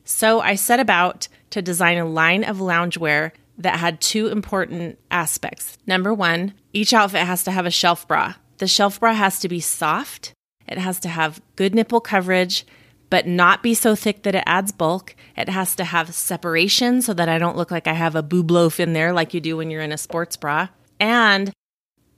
So 0.04 0.40
I 0.40 0.56
set 0.56 0.78
about 0.78 1.28
to 1.48 1.62
design 1.62 1.96
a 1.96 2.04
line 2.04 2.44
of 2.44 2.58
loungewear 2.58 3.32
that 3.56 3.78
had 3.78 4.02
two 4.02 4.26
important 4.26 4.98
aspects. 5.10 5.78
Number 5.86 6.12
one, 6.12 6.52
each 6.74 6.92
outfit 6.92 7.22
has 7.22 7.44
to 7.44 7.50
have 7.50 7.64
a 7.64 7.70
shelf 7.70 8.06
bra. 8.06 8.34
The 8.58 8.66
shelf 8.66 9.00
bra 9.00 9.14
has 9.14 9.38
to 9.38 9.48
be 9.48 9.60
soft, 9.60 10.34
it 10.68 10.76
has 10.76 11.00
to 11.00 11.08
have 11.08 11.40
good 11.56 11.74
nipple 11.74 12.02
coverage, 12.02 12.66
but 13.10 13.26
not 13.26 13.62
be 13.62 13.74
so 13.74 13.94
thick 13.94 14.22
that 14.22 14.34
it 14.34 14.44
adds 14.46 14.72
bulk. 14.72 15.14
It 15.36 15.48
has 15.48 15.74
to 15.76 15.84
have 15.84 16.14
separation 16.14 17.02
so 17.02 17.12
that 17.14 17.28
I 17.28 17.38
don't 17.38 17.56
look 17.56 17.70
like 17.70 17.86
I 17.86 17.92
have 17.92 18.14
a 18.14 18.22
boob 18.22 18.50
loaf 18.50 18.80
in 18.80 18.92
there 18.92 19.12
like 19.12 19.34
you 19.34 19.40
do 19.40 19.56
when 19.56 19.70
you're 19.70 19.82
in 19.82 19.92
a 19.92 19.98
sports 19.98 20.36
bra. 20.36 20.68
And 20.98 21.52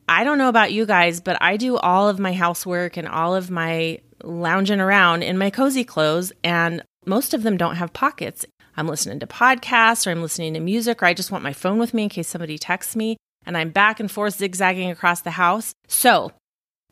I 0.08 0.24
don't 0.24 0.38
know 0.38 0.48
about 0.48 0.72
you 0.72 0.84
guys, 0.84 1.20
but 1.20 1.38
I 1.40 1.56
do 1.56 1.76
all 1.78 2.08
of 2.08 2.18
my 2.18 2.32
housework 2.32 2.96
and 2.96 3.08
all 3.08 3.34
of 3.34 3.50
my 3.50 4.00
lounging 4.22 4.80
around 4.80 5.22
in 5.22 5.38
my 5.38 5.50
cozy 5.50 5.84
clothes, 5.84 6.32
and 6.44 6.82
most 7.06 7.34
of 7.34 7.42
them 7.42 7.56
don't 7.56 7.76
have 7.76 7.92
pockets. 7.92 8.44
I'm 8.76 8.88
listening 8.88 9.20
to 9.20 9.26
podcasts 9.26 10.06
or 10.06 10.10
I'm 10.10 10.22
listening 10.22 10.54
to 10.54 10.60
music 10.60 11.02
or 11.02 11.06
I 11.06 11.14
just 11.14 11.30
want 11.30 11.44
my 11.44 11.52
phone 11.52 11.78
with 11.78 11.92
me 11.92 12.04
in 12.04 12.08
case 12.08 12.28
somebody 12.28 12.58
texts 12.58 12.96
me 12.96 13.16
and 13.44 13.56
I'm 13.56 13.70
back 13.70 14.00
and 14.00 14.10
forth 14.10 14.36
zigzagging 14.36 14.90
across 14.90 15.20
the 15.20 15.32
house. 15.32 15.74
So, 15.88 16.32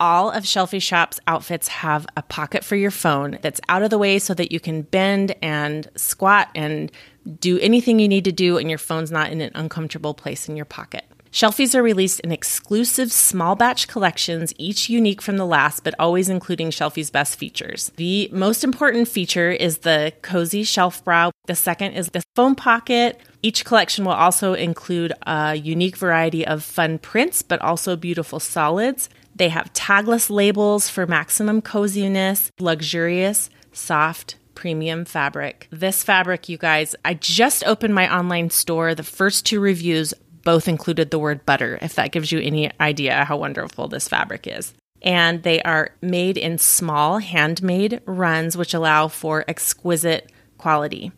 all 0.01 0.31
of 0.31 0.45
Shelfie 0.45 0.83
Shop's 0.83 1.21
outfits 1.27 1.69
have 1.69 2.07
a 2.17 2.23
pocket 2.23 2.65
for 2.65 2.75
your 2.75 2.91
phone 2.91 3.39
that's 3.43 3.61
out 3.69 3.83
of 3.83 3.91
the 3.91 3.99
way 3.99 4.19
so 4.19 4.35
that 4.35 4.51
you 4.51 4.59
can 4.59 4.83
bend 4.83 5.37
and 5.43 5.89
squat 5.95 6.49
and 6.55 6.91
do 7.39 7.59
anything 7.59 7.99
you 8.01 8.09
need 8.09 8.25
to 8.25 8.33
do 8.33 8.57
and 8.57 8.71
your 8.71 8.79
phone's 8.79 9.13
not 9.13 9.31
in 9.31 9.43
an 9.43 9.53
uncomfortable 9.55 10.15
place 10.15 10.49
in 10.49 10.57
your 10.57 10.65
pocket. 10.65 11.05
Shelfies 11.33 11.77
are 11.77 11.83
released 11.83 12.19
in 12.21 12.33
exclusive 12.33 13.13
small 13.13 13.55
batch 13.55 13.87
collections, 13.87 14.53
each 14.59 14.89
unique 14.89 15.23
from 15.23 15.37
the 15.37 15.47
last, 15.47 15.85
but 15.85 15.95
always 15.97 16.29
including 16.29 16.71
Shelfie's 16.71 17.11
best 17.11 17.39
features. 17.39 17.93
The 17.97 18.29
most 18.33 18.65
important 18.65 19.07
feature 19.07 19.53
is 19.53 19.79
the 19.79 20.13
cozy 20.23 20.65
shelf 20.65 21.05
bra. 21.05 21.31
The 21.47 21.55
second 21.55 21.93
is 21.93 22.09
the 22.09 22.25
phone 22.35 22.57
pocket. 22.57 23.21
Each 23.43 23.65
collection 23.65 24.05
will 24.05 24.13
also 24.13 24.55
include 24.55 25.13
a 25.25 25.55
unique 25.55 25.97
variety 25.97 26.45
of 26.45 26.65
fun 26.65 26.99
prints, 26.99 27.43
but 27.43 27.61
also 27.61 27.95
beautiful 27.95 28.41
solids. 28.41 29.09
They 29.41 29.49
have 29.49 29.73
tagless 29.73 30.29
labels 30.29 30.91
for 30.91 31.07
maximum 31.07 31.63
coziness, 31.63 32.53
luxurious, 32.61 33.49
soft, 33.73 34.37
premium 34.55 35.07
fabric. 35.07 35.67
This 35.71 36.05
fabric, 36.05 36.51
you 36.51 36.59
guys, 36.59 36.95
I 37.07 37.15
just 37.15 37.65
opened 37.65 37.95
my 37.95 38.15
online 38.15 38.51
store. 38.51 38.95
The 38.95 39.03
first 39.03 39.47
two 39.47 39.59
reviews 39.59 40.13
both 40.45 40.69
included 40.69 41.11
the 41.11 41.19
word 41.19 41.47
butter, 41.47 41.79
if 41.81 41.95
that 41.95 42.13
gives 42.13 42.31
you 42.31 42.39
any 42.39 42.71
idea 42.81 43.25
how 43.25 43.39
wonderful 43.39 43.89
this 43.89 44.09
fabric 44.09 44.47
is. 44.47 44.75
And 45.01 45.43
they 45.43 45.63
are 45.63 45.97
made 46.03 46.37
in 46.37 46.59
small 46.59 47.17
handmade 47.17 48.03
runs, 48.05 48.59
which 48.59 48.75
allow 48.75 49.09
for 49.09 49.47
exquisite 49.49 50.31
quality. 50.59 51.13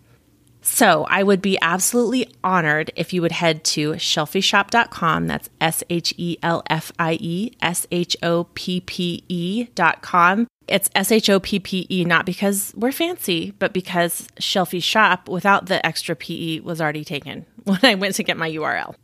So 0.62 1.05
I 1.11 1.25
would 1.25 1.42
be 1.42 1.59
absolutely 1.61 2.33
honored 2.42 2.92
if 2.94 3.12
you 3.12 3.20
would 3.20 3.33
head 3.33 3.64
to 3.64 3.92
shelfieshoppe.com. 3.92 5.27
That's 5.27 5.51
S 5.61 5.83
H 5.90 6.14
E 6.16 6.38
L 6.42 6.62
F 6.70 6.92
I 6.98 7.18
E 7.20 7.53
S 7.61 7.87
H 7.90 8.16
O 8.22 8.44
P 8.55 8.81
P 8.81 9.25
E.com. 9.29 10.46
It's 10.68 10.88
S 10.94 11.11
H 11.11 11.29
O 11.29 11.40
P 11.40 11.59
P 11.59 11.87
E, 11.90 12.05
not 12.05 12.25
because 12.25 12.72
we're 12.77 12.92
fancy, 12.92 13.51
but 13.59 13.72
because 13.72 14.29
Shelfie 14.40 14.83
Shop 14.83 15.29
without 15.29 15.66
the 15.66 15.85
extra 15.85 16.14
PE 16.14 16.61
was 16.61 16.81
already 16.81 17.05
taken 17.05 17.44
when 17.64 17.81
I 17.83 17.96
went 17.96 18.14
to 18.14 18.22
get 18.22 18.37
my 18.37 18.51
URL. 18.51 18.94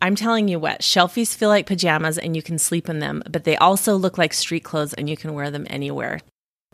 I'm 0.00 0.14
telling 0.14 0.46
you 0.46 0.60
what, 0.60 0.80
shelfies 0.80 1.34
feel 1.34 1.48
like 1.48 1.66
pajamas 1.66 2.18
and 2.18 2.36
you 2.36 2.42
can 2.42 2.58
sleep 2.58 2.88
in 2.88 3.00
them, 3.00 3.22
but 3.28 3.42
they 3.44 3.56
also 3.56 3.96
look 3.96 4.16
like 4.16 4.32
street 4.32 4.62
clothes 4.62 4.94
and 4.94 5.10
you 5.10 5.16
can 5.16 5.34
wear 5.34 5.50
them 5.50 5.66
anywhere. 5.68 6.20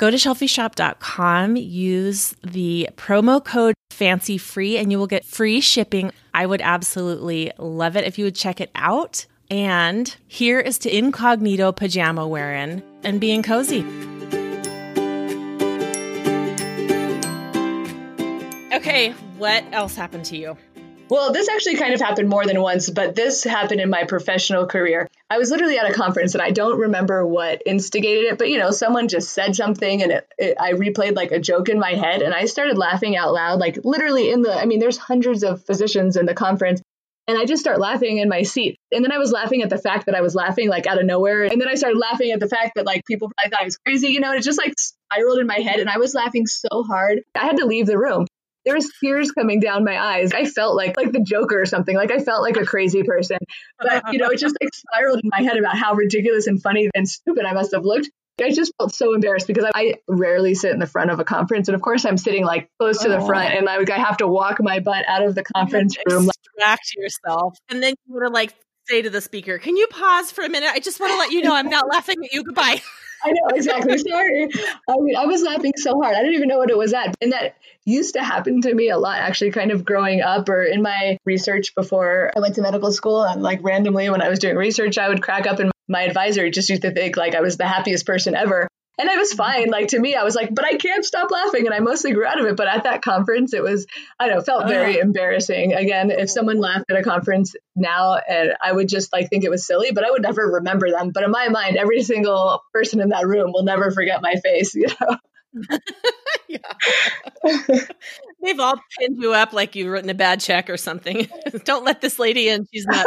Go 0.01 0.11
to 0.11 0.17
shelfieshoppe.com, 0.17 1.57
use 1.57 2.35
the 2.43 2.89
promo 2.97 3.45
code 3.45 3.75
fancy 3.91 4.39
free, 4.39 4.77
and 4.77 4.91
you 4.91 4.99
will 4.99 5.07
get 5.07 5.25
free 5.25 5.61
shipping. 5.61 6.11
I 6.33 6.47
would 6.47 6.61
absolutely 6.61 7.53
love 7.59 7.97
it 7.97 8.03
if 8.03 8.19
you 8.19 8.25
would 8.25 8.35
check 8.35 8.61
it 8.61 8.73
out. 8.75 9.27
And 9.51 10.15
here 10.27 10.59
is 10.59 10.79
to 10.79 10.97
incognito 10.97 11.71
pajama 11.71 12.27
wearing 12.27 12.83
and 13.05 13.21
being 13.21 13.45
cozy. 13.45 13.83
Okay, 18.73 19.13
what 19.39 19.63
else 19.71 19.95
happened 19.95 20.25
to 20.27 20.37
you? 20.37 20.57
Well, 21.11 21.33
this 21.33 21.51
actually 21.51 21.77
kind 21.77 21.93
of 21.93 22.01
happened 22.01 22.31
more 22.31 22.47
than 22.47 22.61
once, 22.61 22.89
but 22.89 23.15
this 23.15 23.45
happened 23.45 23.81
in 23.81 23.91
my 23.91 24.05
professional 24.05 24.67
career. 24.67 25.09
I 25.29 25.37
was 25.37 25.51
literally 25.51 25.79
at 25.79 25.91
a 25.91 25.93
conference 25.93 26.35
and 26.35 26.43
I 26.43 26.51
don't 26.51 26.79
remember 26.79 27.27
what 27.27 27.63
instigated 27.67 28.25
it, 28.25 28.39
but 28.39 28.49
you 28.49 28.59
know, 28.59 28.71
someone 28.71 29.09
just 29.09 29.31
said 29.31 29.55
something 29.55 30.03
and 30.03 30.13
it, 30.13 30.29
it, 30.39 30.57
I 30.59 30.73
replayed 30.73 31.15
like 31.15 31.31
a 31.31 31.39
joke 31.39 31.69
in 31.69 31.79
my 31.79 31.91
head 31.91 32.23
and 32.23 32.33
I 32.33 32.47
started 32.47 32.79
laughing 32.79 33.17
out 33.17 33.35
loud, 33.35 33.61
like 33.61 33.79
literally 33.85 34.31
in 34.31 34.41
the, 34.41 34.55
I 34.55 34.65
mean, 34.65 34.81
there's 34.81 34.97
hundreds 34.97 35.43
of 35.43 35.65
physicians 35.67 36.17
in 36.17 36.25
the 36.25 36.35
conference. 36.35 36.81
And 37.27 37.39
I 37.39 37.45
just 37.45 37.61
start 37.61 37.81
laughing 37.81 38.19
in 38.19 38.29
my 38.29 38.43
seat. 38.43 38.77
And 38.93 39.03
then 39.03 39.13
I 39.13 39.19
was 39.19 39.33
laughing 39.33 39.63
at 39.63 39.71
the 39.71 39.79
fact 39.79 40.07
that 40.07 40.15
I 40.15 40.21
was 40.21 40.35
laughing 40.35 40.69
like 40.69 40.87
out 40.87 40.99
of 40.99 41.07
nowhere. 41.07 41.45
And 41.45 41.59
then 41.59 41.69
I 41.69 41.75
started 41.75 41.99
laughing 41.99 42.33
at 42.33 42.41
the 42.41 42.49
fact 42.49 42.73
that 42.77 42.85
like 42.85 43.03
people 43.07 43.31
probably 43.31 43.51
thought 43.51 43.63
I 43.63 43.65
was 43.65 43.79
crazy, 43.79 44.09
you 44.09 44.21
know, 44.21 44.33
it 44.33 44.43
just 44.43 44.59
like 44.59 44.75
spiraled 44.79 45.39
in 45.39 45.47
my 45.47 45.59
head 45.59 45.81
and 45.81 45.89
I 45.89 45.99
was 45.99 46.15
laughing 46.15 46.47
so 46.47 46.83
hard. 46.83 47.21
I 47.35 47.47
had 47.47 47.59
to 47.59 47.67
leave 47.67 47.87
the 47.87 47.99
room 47.99 48.27
there 48.65 48.75
was 48.75 48.91
tears 49.01 49.31
coming 49.33 49.61
down 49.61 49.85
my 49.85 49.99
eyes. 49.99 50.33
I 50.33 50.45
felt 50.45 50.77
like 50.77 50.97
like 50.97 51.13
the 51.13 51.21
Joker 51.21 51.61
or 51.61 51.67
something. 51.67 51.97
Like 51.97 52.11
I 52.11 52.19
felt 52.19 52.43
like 52.43 52.57
a 52.57 52.65
crazy 52.65 53.03
person. 53.03 53.39
But 53.79 54.13
you 54.13 54.19
know, 54.19 54.29
it 54.29 54.39
just 54.39 54.57
like 54.61 54.75
spiraled 54.75 55.21
in 55.23 55.31
my 55.31 55.43
head 55.43 55.57
about 55.57 55.77
how 55.77 55.95
ridiculous 55.95 56.47
and 56.47 56.63
funny 56.63 56.89
and 56.95 57.09
stupid 57.09 57.45
I 57.45 57.53
must 57.53 57.73
have 57.73 57.85
looked. 57.85 58.11
I 58.43 58.51
just 58.51 58.73
felt 58.79 58.93
so 58.93 59.15
embarrassed 59.15 59.47
because 59.47 59.65
I, 59.75 59.95
rarely 60.09 60.55
sit 60.55 60.73
in 60.73 60.81
the 60.81 60.89
front 60.89 61.11
of 61.11 61.21
a 61.21 61.25
conference, 61.25 61.69
and 61.69 61.77
of 61.77 61.81
course 61.81 62.05
I'm 62.05 62.17
sitting 62.17 62.45
like 62.45 62.69
close 62.81 62.99
to 63.03 63.09
the 63.09 63.19
oh. 63.19 63.27
front, 63.27 63.55
and 63.55 63.69
I, 63.69 63.77
I 63.77 63.99
have 63.99 64.17
to 64.17 64.27
walk 64.27 64.61
my 64.61 64.81
butt 64.81 65.05
out 65.07 65.23
of 65.23 65.37
the 65.37 65.45
conference 65.45 65.97
room. 66.11 66.29
Distract 66.57 66.95
yourself, 66.97 67.57
and 67.69 67.81
then 67.81 67.95
you 68.07 68.15
would 68.15 68.25
have 68.25 68.33
like 68.33 68.53
say 68.89 69.03
to 69.03 69.11
the 69.11 69.21
speaker, 69.21 69.59
"Can 69.59 69.77
you 69.77 69.87
pause 69.87 70.33
for 70.33 70.43
a 70.43 70.49
minute? 70.49 70.71
I 70.73 70.81
just 70.81 70.99
want 70.99 71.13
to 71.13 71.19
let 71.19 71.31
you 71.31 71.43
know 71.43 71.55
I'm 71.55 71.71
not 71.71 71.87
laughing 71.89 72.17
at 72.25 72.33
you. 72.33 72.43
Goodbye." 72.43 72.83
I 73.25 73.31
know 73.31 73.49
exactly. 73.55 73.99
Sorry. 73.99 74.49
I 74.89 74.95
mean, 74.99 75.17
I 75.17 75.27
was 75.27 75.43
laughing 75.43 75.73
so 75.77 76.01
hard. 76.01 76.15
I 76.15 76.21
didn't 76.21 76.35
even 76.35 76.49
know 76.49 76.59
what 76.59 76.71
it 76.71 76.77
was 76.77 76.93
at. 76.93 77.15
And 77.21 77.33
that 77.33 77.57
used 77.85 78.15
to 78.15 78.23
happen 78.23 78.61
to 78.63 78.75
me 78.75 78.91
a 78.91 78.99
lot, 78.99 79.19
actually, 79.19 79.51
kind 79.51 79.71
of 79.71 79.85
growing 79.85 80.21
up 80.21 80.49
or 80.49 80.63
in 80.63 80.83
my 80.83 81.19
research 81.25 81.75
before 81.75 82.31
I 82.37 82.41
went 82.41 82.57
to 82.57 82.63
medical 82.63 82.93
school. 82.93 83.23
And 83.23 83.43
like 83.43 83.61
randomly, 83.63 84.11
when 84.11 84.23
I 84.23 84.29
was 84.29 84.39
doing 84.39 84.57
research, 84.57 84.99
I 84.99 85.09
would 85.09 85.23
crack 85.23 85.47
up, 85.47 85.59
and 85.59 85.73
my 85.89 86.03
advisor 86.03 86.49
just 86.51 86.69
used 86.69 86.83
to 86.83 86.91
think 86.91 87.17
like 87.17 87.35
I 87.35 87.41
was 87.41 87.57
the 87.57 87.67
happiest 87.67 88.07
person 88.07 88.35
ever. 88.35 88.69
And 88.99 89.09
it 89.09 89.19
was 89.19 89.31
mm-hmm. 89.31 89.37
fine. 89.39 89.71
Like 89.71 89.89
to 89.89 89.99
me, 89.99 90.15
I 90.15 90.23
was 90.23 90.35
like, 90.35 90.55
but 90.55 90.65
I 90.65 90.77
can't 90.77 91.05
stop 91.05 91.31
laughing. 91.31 91.67
And 91.67 91.75
I 91.75 91.81
mostly 91.81 92.13
grew 92.13 92.27
out 92.27 92.41
of 92.41 92.47
it. 92.47 92.57
But 92.57 92.69
at 92.69 92.85
that 92.85 93.03
conference, 93.03 93.53
it 93.53 93.63
was, 93.63 93.87
I 94.19 94.27
don't 94.27 94.37
know, 94.37 94.43
felt 94.43 94.65
oh, 94.65 94.69
very 94.69 94.99
embarrassing. 94.99 95.75
Again, 95.75 96.11
if 96.11 96.31
someone 96.31 96.59
laughed 96.59 96.91
at 96.91 96.97
a 96.97 97.03
conference 97.03 97.55
now, 97.75 98.15
and 98.17 98.55
I 98.63 98.73
would 98.73 98.89
just 98.89 99.13
like 99.13 99.31
think 99.31 99.45
it 99.45 99.51
was 99.51 99.67
silly, 99.67 99.91
but 99.93 100.05
I 100.05 100.11
would 100.11 100.23
never 100.23 100.47
remember 100.47 100.91
them. 100.91 101.11
But 101.11 101.25
in 101.25 101.31
my 101.31 101.49
mind, 101.49 101.77
every 101.77 102.03
single 102.03 102.63
person 102.73 103.01
in 103.01 103.09
that 103.11 103.27
room 103.27 103.53
will 103.53 103.65
never 103.65 103.91
forget 103.91 104.23
my 104.23 104.35
face, 104.43 104.75
you 104.75 104.87
know? 105.01 105.17
yeah. 106.49 106.59
They've 108.43 108.61
all 108.61 108.81
pinned 108.99 109.23
you 109.23 109.33
up 109.33 109.53
like 109.53 109.75
you've 109.75 109.91
written 109.91 110.11
a 110.11 110.15
bad 110.15 110.41
check 110.41 110.69
or 110.69 110.77
something. 110.77 111.29
Don't 111.65 111.85
let 111.85 112.01
this 112.01 112.19
lady 112.19 112.49
in. 112.49 112.67
She's 112.73 112.87
not. 112.87 113.07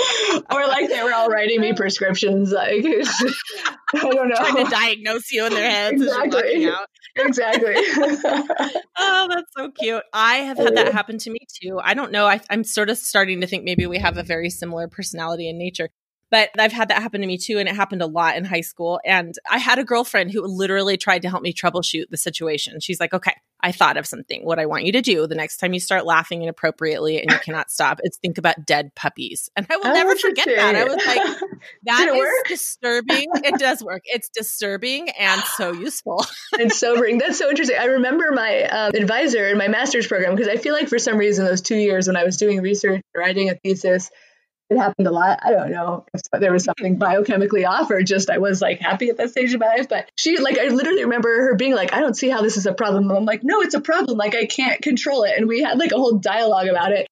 or 0.50 0.66
like 0.66 0.88
they 0.88 1.02
were 1.02 1.12
all 1.12 1.28
writing 1.28 1.60
me 1.60 1.72
prescriptions. 1.72 2.52
Like 2.52 2.84
I 2.84 4.00
don't 4.00 4.28
know, 4.28 4.36
trying 4.36 4.64
to 4.64 4.70
diagnose 4.70 5.30
you 5.30 5.46
in 5.46 5.52
their 5.52 5.70
heads. 5.70 6.02
Exactly. 6.02 6.70
Exactly. 7.16 7.74
oh, 8.98 9.28
that's 9.28 9.52
so 9.56 9.70
cute. 9.72 10.02
I 10.12 10.36
have 10.36 10.58
had 10.58 10.76
that 10.76 10.92
happen 10.92 11.18
to 11.18 11.30
me 11.30 11.40
too. 11.60 11.80
I 11.82 11.94
don't 11.94 12.12
know. 12.12 12.26
I, 12.26 12.40
I'm 12.50 12.64
sort 12.64 12.90
of 12.90 12.98
starting 12.98 13.40
to 13.40 13.46
think 13.46 13.64
maybe 13.64 13.86
we 13.86 13.98
have 13.98 14.16
a 14.16 14.22
very 14.22 14.50
similar 14.50 14.88
personality 14.88 15.48
in 15.48 15.58
nature. 15.58 15.88
But 16.30 16.50
I've 16.56 16.72
had 16.72 16.88
that 16.88 17.02
happen 17.02 17.22
to 17.22 17.26
me 17.26 17.36
too. 17.36 17.58
And 17.58 17.68
it 17.68 17.74
happened 17.74 18.02
a 18.02 18.06
lot 18.06 18.36
in 18.36 18.44
high 18.44 18.60
school. 18.60 19.00
And 19.04 19.34
I 19.50 19.58
had 19.58 19.80
a 19.80 19.84
girlfriend 19.84 20.30
who 20.30 20.42
literally 20.46 20.96
tried 20.96 21.22
to 21.22 21.28
help 21.28 21.42
me 21.42 21.52
troubleshoot 21.52 22.04
the 22.10 22.16
situation. 22.16 22.78
She's 22.78 23.00
like, 23.00 23.12
okay, 23.12 23.34
I 23.62 23.72
thought 23.72 23.96
of 23.96 24.06
something. 24.06 24.44
What 24.44 24.58
I 24.58 24.66
want 24.66 24.84
you 24.84 24.92
to 24.92 25.02
do 25.02 25.26
the 25.26 25.34
next 25.34 25.58
time 25.58 25.72
you 25.72 25.80
start 25.80 26.04
laughing 26.06 26.42
inappropriately 26.42 27.20
and 27.20 27.30
you 27.30 27.38
cannot 27.44 27.70
stop 27.70 28.00
is 28.02 28.16
think 28.16 28.38
about 28.38 28.66
dead 28.66 28.94
puppies. 28.94 29.50
And 29.56 29.66
I 29.70 29.76
will 29.76 29.88
oh, 29.88 29.92
never 29.92 30.16
forget 30.16 30.46
that. 30.46 30.74
I 30.74 30.84
was 30.84 30.96
like, 31.06 31.22
that 31.84 32.08
is 32.08 32.16
work? 32.16 32.48
disturbing. 32.48 33.28
it 33.34 33.54
does 33.58 33.82
work. 33.82 34.02
It's 34.04 34.28
disturbing 34.28 35.10
and 35.10 35.42
so 35.56 35.72
useful. 35.80 36.24
and 36.58 36.72
sobering. 36.72 37.18
That's 37.18 37.38
so 37.38 37.50
interesting. 37.50 37.76
I 37.78 37.86
remember 37.86 38.32
my 38.32 38.64
um, 38.64 38.92
advisor 38.94 39.48
in 39.48 39.58
my 39.58 39.68
master's 39.68 40.06
program 40.06 40.34
because 40.34 40.48
I 40.48 40.56
feel 40.56 40.74
like 40.74 40.88
for 40.88 40.98
some 40.98 41.16
reason 41.18 41.44
those 41.44 41.62
two 41.62 41.76
years 41.76 42.06
when 42.06 42.16
I 42.16 42.24
was 42.24 42.36
doing 42.36 42.60
research, 42.60 43.02
writing 43.14 43.50
a 43.50 43.54
thesis, 43.54 44.10
it 44.70 44.78
happened 44.78 45.08
a 45.08 45.10
lot. 45.10 45.40
I 45.42 45.50
don't 45.50 45.70
know 45.72 46.06
if 46.14 46.22
there 46.40 46.52
was 46.52 46.64
something 46.64 46.98
biochemically 46.98 47.68
off 47.68 47.90
or 47.90 48.02
just 48.02 48.30
I 48.30 48.38
was 48.38 48.62
like 48.62 48.78
happy 48.80 49.08
at 49.10 49.16
that 49.16 49.30
stage 49.30 49.52
of 49.52 49.60
my 49.60 49.66
life. 49.66 49.88
But 49.88 50.10
she, 50.16 50.38
like, 50.38 50.58
I 50.58 50.68
literally 50.68 51.02
remember 51.02 51.28
her 51.28 51.56
being 51.56 51.74
like, 51.74 51.92
I 51.92 52.00
don't 52.00 52.16
see 52.16 52.28
how 52.28 52.40
this 52.40 52.56
is 52.56 52.66
a 52.66 52.72
problem. 52.72 53.10
I'm 53.10 53.24
like, 53.24 53.42
no, 53.42 53.60
it's 53.62 53.74
a 53.74 53.80
problem. 53.80 54.16
Like, 54.16 54.36
I 54.36 54.46
can't 54.46 54.80
control 54.80 55.24
it. 55.24 55.36
And 55.36 55.48
we 55.48 55.60
had 55.60 55.78
like 55.78 55.90
a 55.90 55.96
whole 55.96 56.18
dialogue 56.18 56.68
about 56.68 56.92
it. 56.92 57.08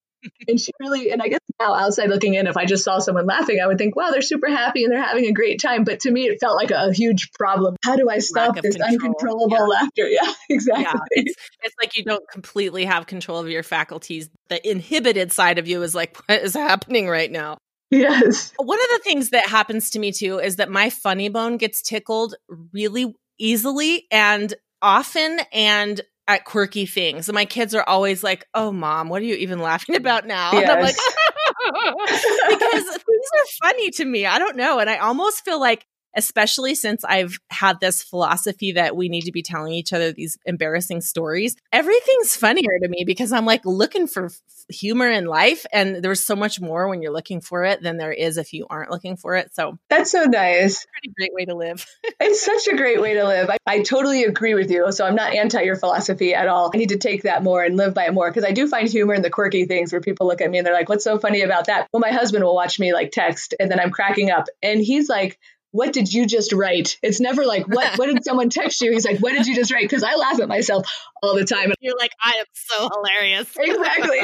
And 0.49 0.61
she 0.61 0.73
really, 0.81 1.11
and 1.11 1.23
I 1.23 1.29
guess 1.29 1.41
now 1.61 1.75
outside 1.75 2.09
looking 2.09 2.35
in, 2.35 2.47
if 2.47 2.57
I 2.57 2.65
just 2.65 2.85
saw 2.85 2.99
someone 2.99 3.27
laughing, 3.27 3.61
I 3.63 3.67
would 3.67 3.79
think, 3.79 3.97
wow, 3.97 4.11
they're 4.11 4.23
super 4.23 4.49
happy 4.49 4.85
and 4.85 4.93
they're 4.93 5.03
having 5.03 5.27
a 5.27 5.33
great 5.33 5.61
time. 5.61 5.85
But 5.85 6.01
to 6.01 6.11
me, 6.11 6.25
it 6.25 6.39
felt 6.41 6.57
like 6.57 6.71
a 6.71 6.93
huge 6.93 7.33
problem. 7.33 7.77
How 7.85 7.97
do 7.97 8.09
I 8.09 8.19
stop 8.19 8.61
this 8.61 8.77
control. 8.77 8.91
uncontrollable 8.91 9.57
yeah. 9.57 9.65
laughter? 9.65 10.09
Yeah, 10.19 10.33
exactly. 10.49 10.85
Yeah. 10.85 10.95
It's, 11.11 11.35
it's 11.63 11.75
like 11.81 11.97
you 11.97 12.05
don't 12.05 12.27
completely 12.31 12.87
have 12.87 13.07
control 13.07 13.41
of 13.41 13.49
your 13.49 13.63
faculties. 13.63 14.31
The 14.49 14.69
inhibited 14.69 15.33
side 15.33 15.59
of 15.59 15.69
you 15.69 15.83
is 15.83 15.95
like, 15.95 16.17
what 16.27 16.43
is 16.43 16.55
happening 16.55 17.09
right 17.09 17.31
now? 17.31 17.59
Yes. 17.91 18.53
One 18.57 18.79
of 18.79 18.87
the 18.91 19.01
things 19.05 19.31
that 19.31 19.47
happens 19.47 19.91
to 19.91 19.99
me 19.99 20.13
too 20.13 20.39
is 20.39 20.57
that 20.57 20.71
my 20.71 20.91
funny 20.91 21.29
bone 21.29 21.57
gets 21.57 21.83
tickled 21.83 22.35
really 22.73 23.15
easily 23.39 24.07
and 24.11 24.55
often 24.83 25.41
and 25.53 26.01
at 26.29 26.45
quirky 26.45 26.87
things. 26.87 27.29
And 27.29 27.35
my 27.35 27.47
kids 27.47 27.75
are 27.75 27.83
always 27.83 28.23
like, 28.23 28.47
"Oh, 28.55 28.71
mom, 28.71 29.09
what 29.09 29.23
are 29.23 29.25
you 29.25 29.35
even 29.35 29.59
laughing 29.59 29.97
about 29.97 30.27
now?" 30.27 30.53
Yes. 30.53 30.63
And 30.63 30.71
I'm 30.73 30.83
like, 30.83 30.97
because 32.49 32.85
things 32.85 33.29
are 33.35 33.69
funny 33.69 33.91
to 33.93 34.05
me. 34.05 34.27
I 34.27 34.39
don't 34.39 34.57
know, 34.57 34.79
and 34.79 34.89
I 34.89 34.99
almost 34.99 35.45
feel 35.45 35.61
like 35.61 35.85
especially 36.17 36.75
since 36.75 37.05
I've 37.05 37.39
had 37.51 37.81
this 37.81 38.03
philosophy 38.03 38.73
that 38.73 38.97
we 38.97 39.09
need 39.09 39.23
to 39.23 39.33
be 39.33 39.43
telling 39.43 39.73
each 39.73 39.93
other 39.93 40.13
these 40.13 40.39
embarrassing 40.47 41.01
stories. 41.01 41.57
Everything's 41.73 42.37
funnier 42.37 42.79
to 42.83 42.89
me 42.89 43.05
because 43.07 43.33
I'm 43.33 43.47
like 43.47 43.65
looking 43.65 44.07
for 44.07 44.27
f- 44.27 44.41
humor 44.69 45.09
in 45.09 45.27
life. 45.27 45.65
And 45.73 46.03
there's 46.03 46.21
so 46.21 46.37
much 46.37 46.61
more 46.61 46.89
when 46.89 47.03
you're 47.03 47.13
looking 47.13 47.41
for 47.41 47.65
it 47.65 47.83
than 47.83 47.97
there 47.97 48.13
is 48.13 48.37
if 48.37 48.53
you 48.53 48.67
aren't 48.69 48.91
looking 48.91 49.17
for 49.17 49.37
it. 49.37 49.55
So 49.55 49.79
that's 49.89 50.11
so 50.11 50.25
nice. 50.25 50.87
Pretty 51.01 51.15
great 51.17 51.35
way 51.35 51.45
to 51.47 51.55
live. 51.55 51.87
it's 52.21 52.45
such 52.45 52.73
a 52.73 52.77
great 52.77 53.01
way 53.01 53.15
to 53.15 53.25
live. 53.25 53.51
I, 53.51 53.57
I 53.67 53.83
totally 53.83 54.25
agree 54.25 54.55
with 54.55 54.71
you. 54.71 54.91
So 54.93 55.07
I'm 55.07 55.15
not 55.15 55.35
anti 55.35 55.63
your 55.63 55.77
philosophy 55.77 56.35
at 56.35 56.49
all. 56.49 56.71
I 56.73 56.79
need 56.79 56.91
to 56.91 56.99
take 56.99 57.23
that 57.23 57.43
more 57.43 57.63
and 57.63 57.77
live 57.77 57.95
by 57.95 58.07
it 58.07 58.15
more 58.15 58.31
because 58.31 58.45
I 58.45 58.53
do 58.53 58.69
find 58.69 58.89
humor 58.89 59.15
in 59.15 59.23
the 59.23 59.31
quirky 59.31 59.67
things 59.67 59.93
where 59.93 60.01
people 60.01 60.27
look 60.27 60.41
at 60.41 60.51
me 60.51 60.59
and 60.59 60.67
they're 60.67 60.75
like, 60.75 60.89
what's 60.89 61.05
so 61.05 61.19
funny 61.19 61.43
about 61.43 61.67
that? 61.67 61.89
Well, 61.93 62.01
my 62.01 62.11
husband 62.11 62.45
will 62.45 62.55
watch 62.55 62.79
me 62.79 62.93
like 62.93 63.11
text 63.13 63.55
and 63.59 63.71
then 63.71 63.81
I'm 63.81 63.91
cracking 63.91 64.31
up 64.31 64.47
and 64.63 64.81
he's 64.81 65.09
like, 65.09 65.39
what 65.79 65.93
did 65.93 66.13
you 66.13 66.27
just 66.27 66.53
write? 66.53 66.99
It's 67.03 67.21
never 67.21 67.47
like, 67.47 67.69
what, 67.69 67.97
what 67.99 68.07
did 68.07 68.25
someone 68.25 68.51
text 68.51 68.81
you? 68.81 68.91
He's 68.91 69.05
like, 69.05 69.21
what 69.21 69.33
did 69.33 69.47
you 69.47 69.55
just 69.55 69.73
write? 69.73 69.85
Because 69.85 70.03
I 70.03 70.17
laugh 70.17 70.41
at 70.41 70.49
myself 70.49 70.93
all 71.23 71.35
the 71.35 71.45
time. 71.45 71.73
You're 71.81 71.97
like, 71.99 72.13
I 72.23 72.35
am 72.39 72.47
so 72.53 72.89
hilarious. 72.89 73.49
exactly. 73.59 74.21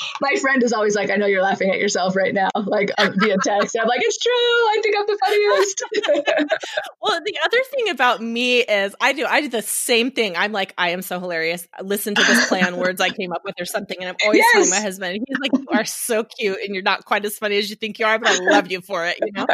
My 0.20 0.34
friend 0.40 0.62
is 0.62 0.72
always 0.72 0.94
like, 0.94 1.10
I 1.10 1.16
know 1.16 1.26
you're 1.26 1.42
laughing 1.42 1.70
at 1.70 1.78
yourself 1.78 2.16
right 2.16 2.32
now, 2.32 2.48
like 2.54 2.90
uh, 2.98 3.10
via 3.14 3.36
text. 3.42 3.76
I'm 3.80 3.88
like, 3.88 4.00
it's 4.02 4.18
true. 4.18 4.32
I 4.32 4.80
think 4.82 4.96
I'm 4.98 5.06
the 5.06 5.18
funniest. 5.24 6.52
well, 7.02 7.20
the 7.24 7.38
other 7.44 7.58
thing 7.70 7.90
about 7.90 8.20
me 8.20 8.60
is 8.60 8.94
I 9.00 9.12
do, 9.12 9.26
I 9.26 9.42
do 9.42 9.48
the 9.48 9.62
same 9.62 10.10
thing. 10.10 10.36
I'm 10.36 10.52
like, 10.52 10.74
I 10.76 10.90
am 10.90 11.02
so 11.02 11.20
hilarious. 11.20 11.66
Listen 11.82 12.14
to 12.14 12.22
this 12.22 12.48
play 12.48 12.62
on 12.62 12.76
words 12.76 13.00
I 13.00 13.10
came 13.10 13.32
up 13.32 13.42
with 13.44 13.54
or 13.60 13.64
something. 13.64 13.96
And 14.00 14.08
I'm 14.08 14.16
always 14.24 14.38
yes. 14.38 14.52
telling 14.52 14.70
my 14.70 14.80
husband, 14.80 15.24
he's 15.26 15.38
like, 15.38 15.52
you 15.52 15.66
are 15.72 15.84
so 15.84 16.24
cute 16.24 16.58
and 16.64 16.74
you're 16.74 16.82
not 16.82 17.04
quite 17.04 17.24
as 17.24 17.38
funny 17.38 17.58
as 17.58 17.70
you 17.70 17.76
think 17.76 17.98
you 17.98 18.06
are, 18.06 18.18
but 18.18 18.30
I 18.30 18.38
love 18.38 18.70
you 18.70 18.80
for 18.80 19.06
it, 19.06 19.18
you 19.20 19.32
know? 19.32 19.46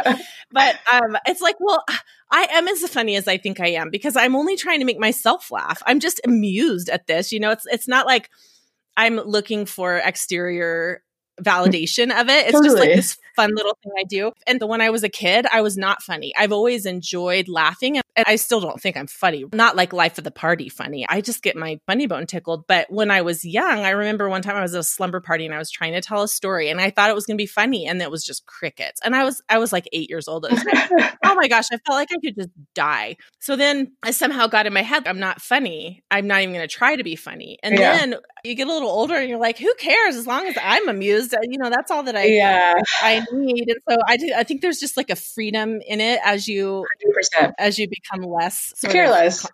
But 0.51 0.79
um, 0.91 1.17
it's 1.25 1.41
like, 1.41 1.55
well, 1.59 1.83
I 2.31 2.47
am 2.51 2.67
as 2.67 2.87
funny 2.89 3.15
as 3.15 3.27
I 3.27 3.37
think 3.37 3.59
I 3.59 3.69
am 3.69 3.89
because 3.89 4.15
I'm 4.15 4.35
only 4.35 4.55
trying 4.57 4.79
to 4.79 4.85
make 4.85 4.99
myself 4.99 5.49
laugh. 5.51 5.81
I'm 5.85 5.99
just 5.99 6.19
amused 6.25 6.89
at 6.89 7.07
this. 7.07 7.31
You 7.31 7.39
know, 7.39 7.51
it's 7.51 7.65
it's 7.67 7.87
not 7.87 8.05
like 8.05 8.29
I'm 8.97 9.15
looking 9.15 9.65
for 9.65 9.97
exterior 9.97 11.03
validation 11.41 12.11
of 12.19 12.29
it. 12.29 12.47
It's 12.47 12.51
totally. 12.53 12.69
just 12.69 12.77
like 12.77 12.95
this 12.95 13.17
fun 13.35 13.51
little 13.55 13.77
thing 13.83 13.93
I 13.97 14.03
do. 14.03 14.31
And 14.45 14.59
the 14.59 14.67
when 14.67 14.81
I 14.81 14.89
was 14.89 15.03
a 15.03 15.09
kid, 15.09 15.45
I 15.51 15.61
was 15.61 15.77
not 15.77 16.01
funny. 16.01 16.33
I've 16.35 16.51
always 16.51 16.85
enjoyed 16.85 17.47
laughing. 17.47 18.01
And 18.17 18.25
I 18.27 18.35
still 18.35 18.59
don't 18.59 18.81
think 18.81 18.97
I'm 18.97 19.05
funny. 19.05 19.45
Not 19.53 19.75
like 19.75 19.93
life 19.93 20.17
of 20.17 20.23
the 20.23 20.31
party 20.31 20.69
funny. 20.69 21.05
I 21.07 21.21
just 21.21 21.43
get 21.43 21.55
my 21.55 21.79
funny 21.85 22.07
bone 22.07 22.25
tickled. 22.25 22.65
But 22.65 22.87
when 22.89 23.11
I 23.11 23.21
was 23.21 23.45
young, 23.45 23.85
I 23.85 23.91
remember 23.91 24.27
one 24.27 24.41
time 24.41 24.55
I 24.55 24.63
was 24.63 24.73
at 24.73 24.79
a 24.79 24.83
slumber 24.83 25.21
party 25.21 25.45
and 25.45 25.53
I 25.53 25.59
was 25.59 25.69
trying 25.69 25.93
to 25.93 26.01
tell 26.01 26.23
a 26.23 26.27
story 26.27 26.69
and 26.69 26.81
I 26.81 26.89
thought 26.89 27.11
it 27.11 27.15
was 27.15 27.27
going 27.27 27.37
to 27.37 27.41
be 27.41 27.45
funny 27.47 27.85
and 27.85 28.01
it 28.01 28.09
was 28.09 28.23
just 28.23 28.47
crickets. 28.47 28.99
And 29.05 29.15
I 29.15 29.23
was 29.23 29.43
I 29.49 29.59
was 29.59 29.71
like 29.71 29.87
8 29.93 30.09
years 30.09 30.27
old. 30.27 30.47
oh 30.51 31.35
my 31.35 31.47
gosh, 31.47 31.65
I 31.71 31.77
felt 31.85 31.95
like 31.95 32.09
I 32.11 32.17
could 32.23 32.35
just 32.35 32.49
die. 32.73 33.17
So 33.39 33.55
then 33.55 33.93
I 34.01 34.09
somehow 34.09 34.47
got 34.47 34.65
in 34.65 34.73
my 34.73 34.81
head 34.81 35.07
I'm 35.07 35.19
not 35.19 35.39
funny. 35.39 36.03
I'm 36.09 36.25
not 36.25 36.41
even 36.41 36.55
going 36.55 36.67
to 36.67 36.73
try 36.73 36.95
to 36.95 37.03
be 37.03 37.15
funny. 37.15 37.59
And 37.61 37.77
yeah. 37.77 37.97
then 37.97 38.15
you 38.43 38.55
get 38.55 38.67
a 38.67 38.73
little 38.73 38.89
older 38.89 39.15
and 39.15 39.29
you're 39.29 39.39
like, 39.39 39.59
who 39.59 39.71
cares 39.75 40.15
as 40.15 40.25
long 40.25 40.47
as 40.47 40.57
I'm 40.59 40.89
amused? 40.89 41.35
Uh, 41.35 41.39
you 41.43 41.59
know, 41.59 41.69
that's 41.69 41.91
all 41.91 42.01
that 42.03 42.15
I 42.15 42.25
yeah. 42.25 42.73
I 43.01 43.23
need. 43.31 43.69
And 43.69 43.79
so 43.87 43.97
I 44.07 44.17
do 44.17 44.33
I 44.35 44.43
think 44.43 44.61
there's 44.61 44.79
just 44.79 44.97
like 44.97 45.11
a 45.11 45.15
freedom 45.15 45.81
in 45.85 46.01
it 46.01 46.19
as 46.25 46.47
you 46.47 46.83
100%. 47.37 47.53
as 47.59 47.77
you 47.77 47.87
become 47.87 48.06
less 48.15 48.73
careless. 48.83 49.45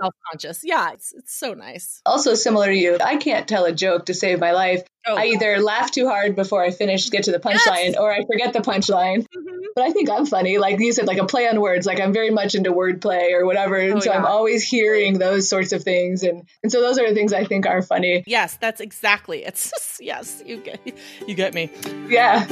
Self-conscious. 0.00 0.60
Yeah, 0.62 0.92
it's 0.92 1.12
it's 1.12 1.34
so 1.34 1.54
nice. 1.54 2.00
Also 2.06 2.34
similar 2.34 2.66
to 2.66 2.74
you, 2.74 2.98
I 3.00 3.16
can't 3.16 3.48
tell 3.48 3.64
a 3.64 3.72
joke 3.72 4.06
to 4.06 4.14
save 4.14 4.38
my 4.38 4.52
life. 4.52 4.84
Oh, 5.04 5.16
I 5.16 5.26
either 5.26 5.58
laugh 5.60 5.90
too 5.90 6.06
hard 6.06 6.36
before 6.36 6.62
I 6.62 6.70
finish, 6.70 7.10
get 7.10 7.24
to 7.24 7.32
the 7.32 7.40
punchline, 7.40 7.92
yes. 7.92 7.96
or 7.96 8.12
I 8.12 8.24
forget 8.24 8.52
the 8.52 8.60
punchline. 8.60 9.26
Mm-hmm. 9.26 9.58
But 9.74 9.84
I 9.84 9.90
think 9.90 10.08
I'm 10.08 10.26
funny. 10.26 10.58
Like 10.58 10.78
you 10.78 10.92
said, 10.92 11.06
like 11.06 11.18
a 11.18 11.26
play 11.26 11.48
on 11.48 11.60
words. 11.60 11.84
Like 11.86 12.00
I'm 12.00 12.12
very 12.12 12.30
much 12.30 12.54
into 12.54 12.70
wordplay 12.70 13.32
or 13.32 13.44
whatever. 13.44 13.76
And 13.76 13.94
oh, 13.94 14.00
so 14.00 14.10
yeah. 14.10 14.18
I'm 14.18 14.26
always 14.26 14.62
hearing 14.62 15.18
those 15.18 15.48
sorts 15.48 15.72
of 15.72 15.82
things. 15.82 16.22
And 16.22 16.46
and 16.62 16.70
so 16.70 16.80
those 16.80 16.98
are 16.98 17.08
the 17.08 17.14
things 17.14 17.32
I 17.32 17.44
think 17.44 17.66
are 17.66 17.82
funny. 17.82 18.22
Yes, 18.26 18.56
that's 18.60 18.80
exactly. 18.80 19.44
It's 19.44 19.70
just, 19.70 20.00
yes, 20.00 20.42
you 20.46 20.58
get 20.58 20.80
you 21.26 21.34
get 21.34 21.54
me. 21.54 21.70
Yeah. 22.08 22.46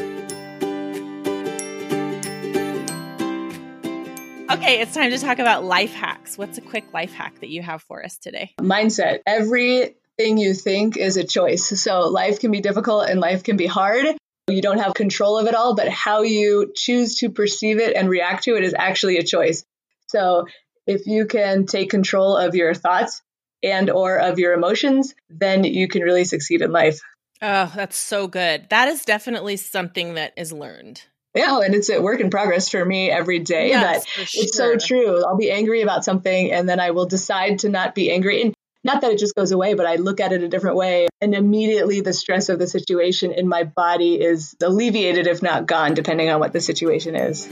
Okay, 4.49 4.81
it's 4.81 4.95
time 4.95 5.11
to 5.11 5.19
talk 5.19 5.41
about 5.41 5.65
life 5.65 5.93
hacks. 5.93 6.39
What's 6.39 6.57
a 6.57 6.61
quick 6.61 6.85
life 6.95 7.13
hack 7.13 7.41
that 7.41 7.49
you 7.49 7.63
have 7.63 7.83
for 7.83 8.05
us 8.05 8.17
today? 8.17 8.53
Mindset. 8.61 9.19
Everything 9.27 10.39
you 10.39 10.55
think 10.55 10.97
is 10.97 11.17
a 11.17 11.25
choice. 11.25 11.67
So 11.83 12.03
life 12.09 12.39
can 12.39 12.53
be 12.53 12.61
difficult 12.61 13.09
and 13.09 13.19
life 13.19 13.43
can 13.43 13.57
be 13.57 13.67
hard. 13.67 14.07
You 14.47 14.63
don't 14.63 14.79
have 14.79 14.95
control 14.95 15.37
of 15.37 15.49
it 15.49 15.57
all, 15.57 15.75
but 15.75 15.89
how 15.89 16.23
you 16.23 16.73
choose 16.77 17.17
to 17.17 17.31
perceive 17.31 17.81
it 17.81 17.97
and 17.97 18.09
react 18.09 18.45
to 18.45 18.57
it 18.57 18.63
is 18.63 18.73
actually 18.73 19.19
a 19.19 19.25
choice. 19.25 19.65
So 20.07 20.47
if 20.87 21.07
you 21.07 21.27
can 21.27 21.67
take 21.67 21.91
control 21.91 22.37
of 22.37 22.55
your 22.55 22.73
thoughts 22.73 23.23
and 23.65 23.91
or 23.91 24.17
of 24.17 24.39
your 24.39 24.53
emotions, 24.53 25.13
then 25.29 25.65
you 25.65 25.89
can 25.89 26.03
really 26.03 26.25
succeed 26.25 26.63
in 26.63 26.71
life. 26.71 27.01
Oh, 27.43 27.73
that's 27.75 27.97
so 27.97 28.29
good. 28.29 28.69
That 28.71 28.87
is 28.87 29.05
definitely 29.05 29.57
something 29.57 30.15
that 30.15 30.35
is 30.37 30.53
learned. 30.53 31.03
Yeah, 31.37 31.61
and 31.61 31.75
it's 31.75 31.91
a 31.91 32.01
work 32.01 32.21
in 32.21 32.31
progress 32.31 32.71
for 32.71 32.83
me 32.83 33.11
every 33.11 33.41
day. 33.41 33.69
Yes, 33.69 34.05
that 34.05 34.29
sure. 34.29 34.43
it's 34.43 34.57
so 34.57 34.77
true. 34.77 35.23
I'll 35.23 35.37
be 35.37 35.51
angry 35.51 35.83
about 35.83 36.05
something 36.05 36.51
and 36.51 36.67
then 36.67 36.81
I 36.81 36.93
will 36.93 37.07
decide 37.07 37.59
to 37.61 37.69
not 37.69 37.95
be 37.95 38.11
angry. 38.11 38.41
And 38.41 38.55
not 38.83 39.03
that 39.03 39.11
it 39.11 39.19
just 39.19 39.35
goes 39.35 39.53
away, 39.53 39.75
but 39.75 39.85
I 39.85 39.97
look 39.97 40.21
at 40.21 40.33
it 40.33 40.43
a 40.43 40.49
different 40.49 40.77
way. 40.77 41.09
And 41.21 41.35
immediately 41.35 42.01
the 42.01 42.15
stress 42.15 42.49
of 42.49 42.59
the 42.59 42.67
situation 42.67 43.33
in 43.33 43.49
my 43.49 43.65
body 43.65 44.15
is 44.15 44.57
alleviated, 44.63 45.27
if 45.27 45.43
not 45.43 45.67
gone, 45.67 45.93
depending 45.93 46.31
on 46.31 46.41
what 46.41 46.53
the 46.53 46.61
situation 46.61 47.17
is. 47.17 47.47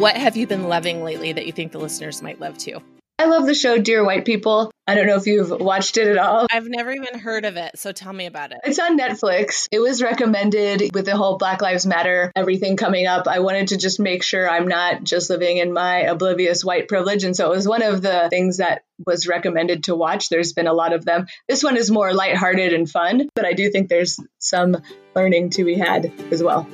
What 0.00 0.16
have 0.16 0.36
you 0.36 0.46
been 0.46 0.68
loving 0.68 1.02
lately 1.02 1.32
that 1.32 1.44
you 1.46 1.52
think 1.52 1.72
the 1.72 1.78
listeners 1.78 2.22
might 2.22 2.40
love 2.40 2.56
too? 2.56 2.80
I 3.18 3.24
love 3.24 3.46
the 3.46 3.54
show 3.54 3.78
Dear 3.78 4.04
White 4.04 4.26
People. 4.26 4.70
I 4.86 4.94
don't 4.94 5.06
know 5.06 5.16
if 5.16 5.26
you've 5.26 5.50
watched 5.50 5.96
it 5.96 6.06
at 6.06 6.18
all. 6.18 6.46
I've 6.52 6.68
never 6.68 6.92
even 6.92 7.18
heard 7.18 7.46
of 7.46 7.56
it, 7.56 7.78
so 7.78 7.90
tell 7.90 8.12
me 8.12 8.26
about 8.26 8.52
it. 8.52 8.58
It's 8.64 8.78
on 8.78 8.98
Netflix. 8.98 9.66
It 9.72 9.80
was 9.80 10.02
recommended 10.02 10.94
with 10.94 11.06
the 11.06 11.16
whole 11.16 11.38
Black 11.38 11.62
Lives 11.62 11.86
Matter, 11.86 12.30
everything 12.36 12.76
coming 12.76 13.06
up. 13.06 13.26
I 13.26 13.40
wanted 13.40 13.68
to 13.68 13.78
just 13.78 13.98
make 13.98 14.22
sure 14.22 14.48
I'm 14.48 14.68
not 14.68 15.02
just 15.02 15.30
living 15.30 15.56
in 15.56 15.72
my 15.72 16.00
oblivious 16.00 16.62
white 16.62 16.88
privilege. 16.88 17.24
And 17.24 17.34
so 17.34 17.46
it 17.50 17.56
was 17.56 17.66
one 17.66 17.82
of 17.82 18.02
the 18.02 18.28
things 18.28 18.58
that 18.58 18.82
was 19.06 19.26
recommended 19.26 19.84
to 19.84 19.96
watch. 19.96 20.28
There's 20.28 20.52
been 20.52 20.66
a 20.66 20.74
lot 20.74 20.92
of 20.92 21.06
them. 21.06 21.26
This 21.48 21.64
one 21.64 21.78
is 21.78 21.90
more 21.90 22.12
lighthearted 22.12 22.74
and 22.74 22.88
fun, 22.88 23.30
but 23.34 23.46
I 23.46 23.54
do 23.54 23.70
think 23.70 23.88
there's 23.88 24.20
some 24.38 24.76
learning 25.14 25.50
to 25.50 25.64
be 25.64 25.74
had 25.74 26.12
as 26.30 26.42
well. 26.42 26.68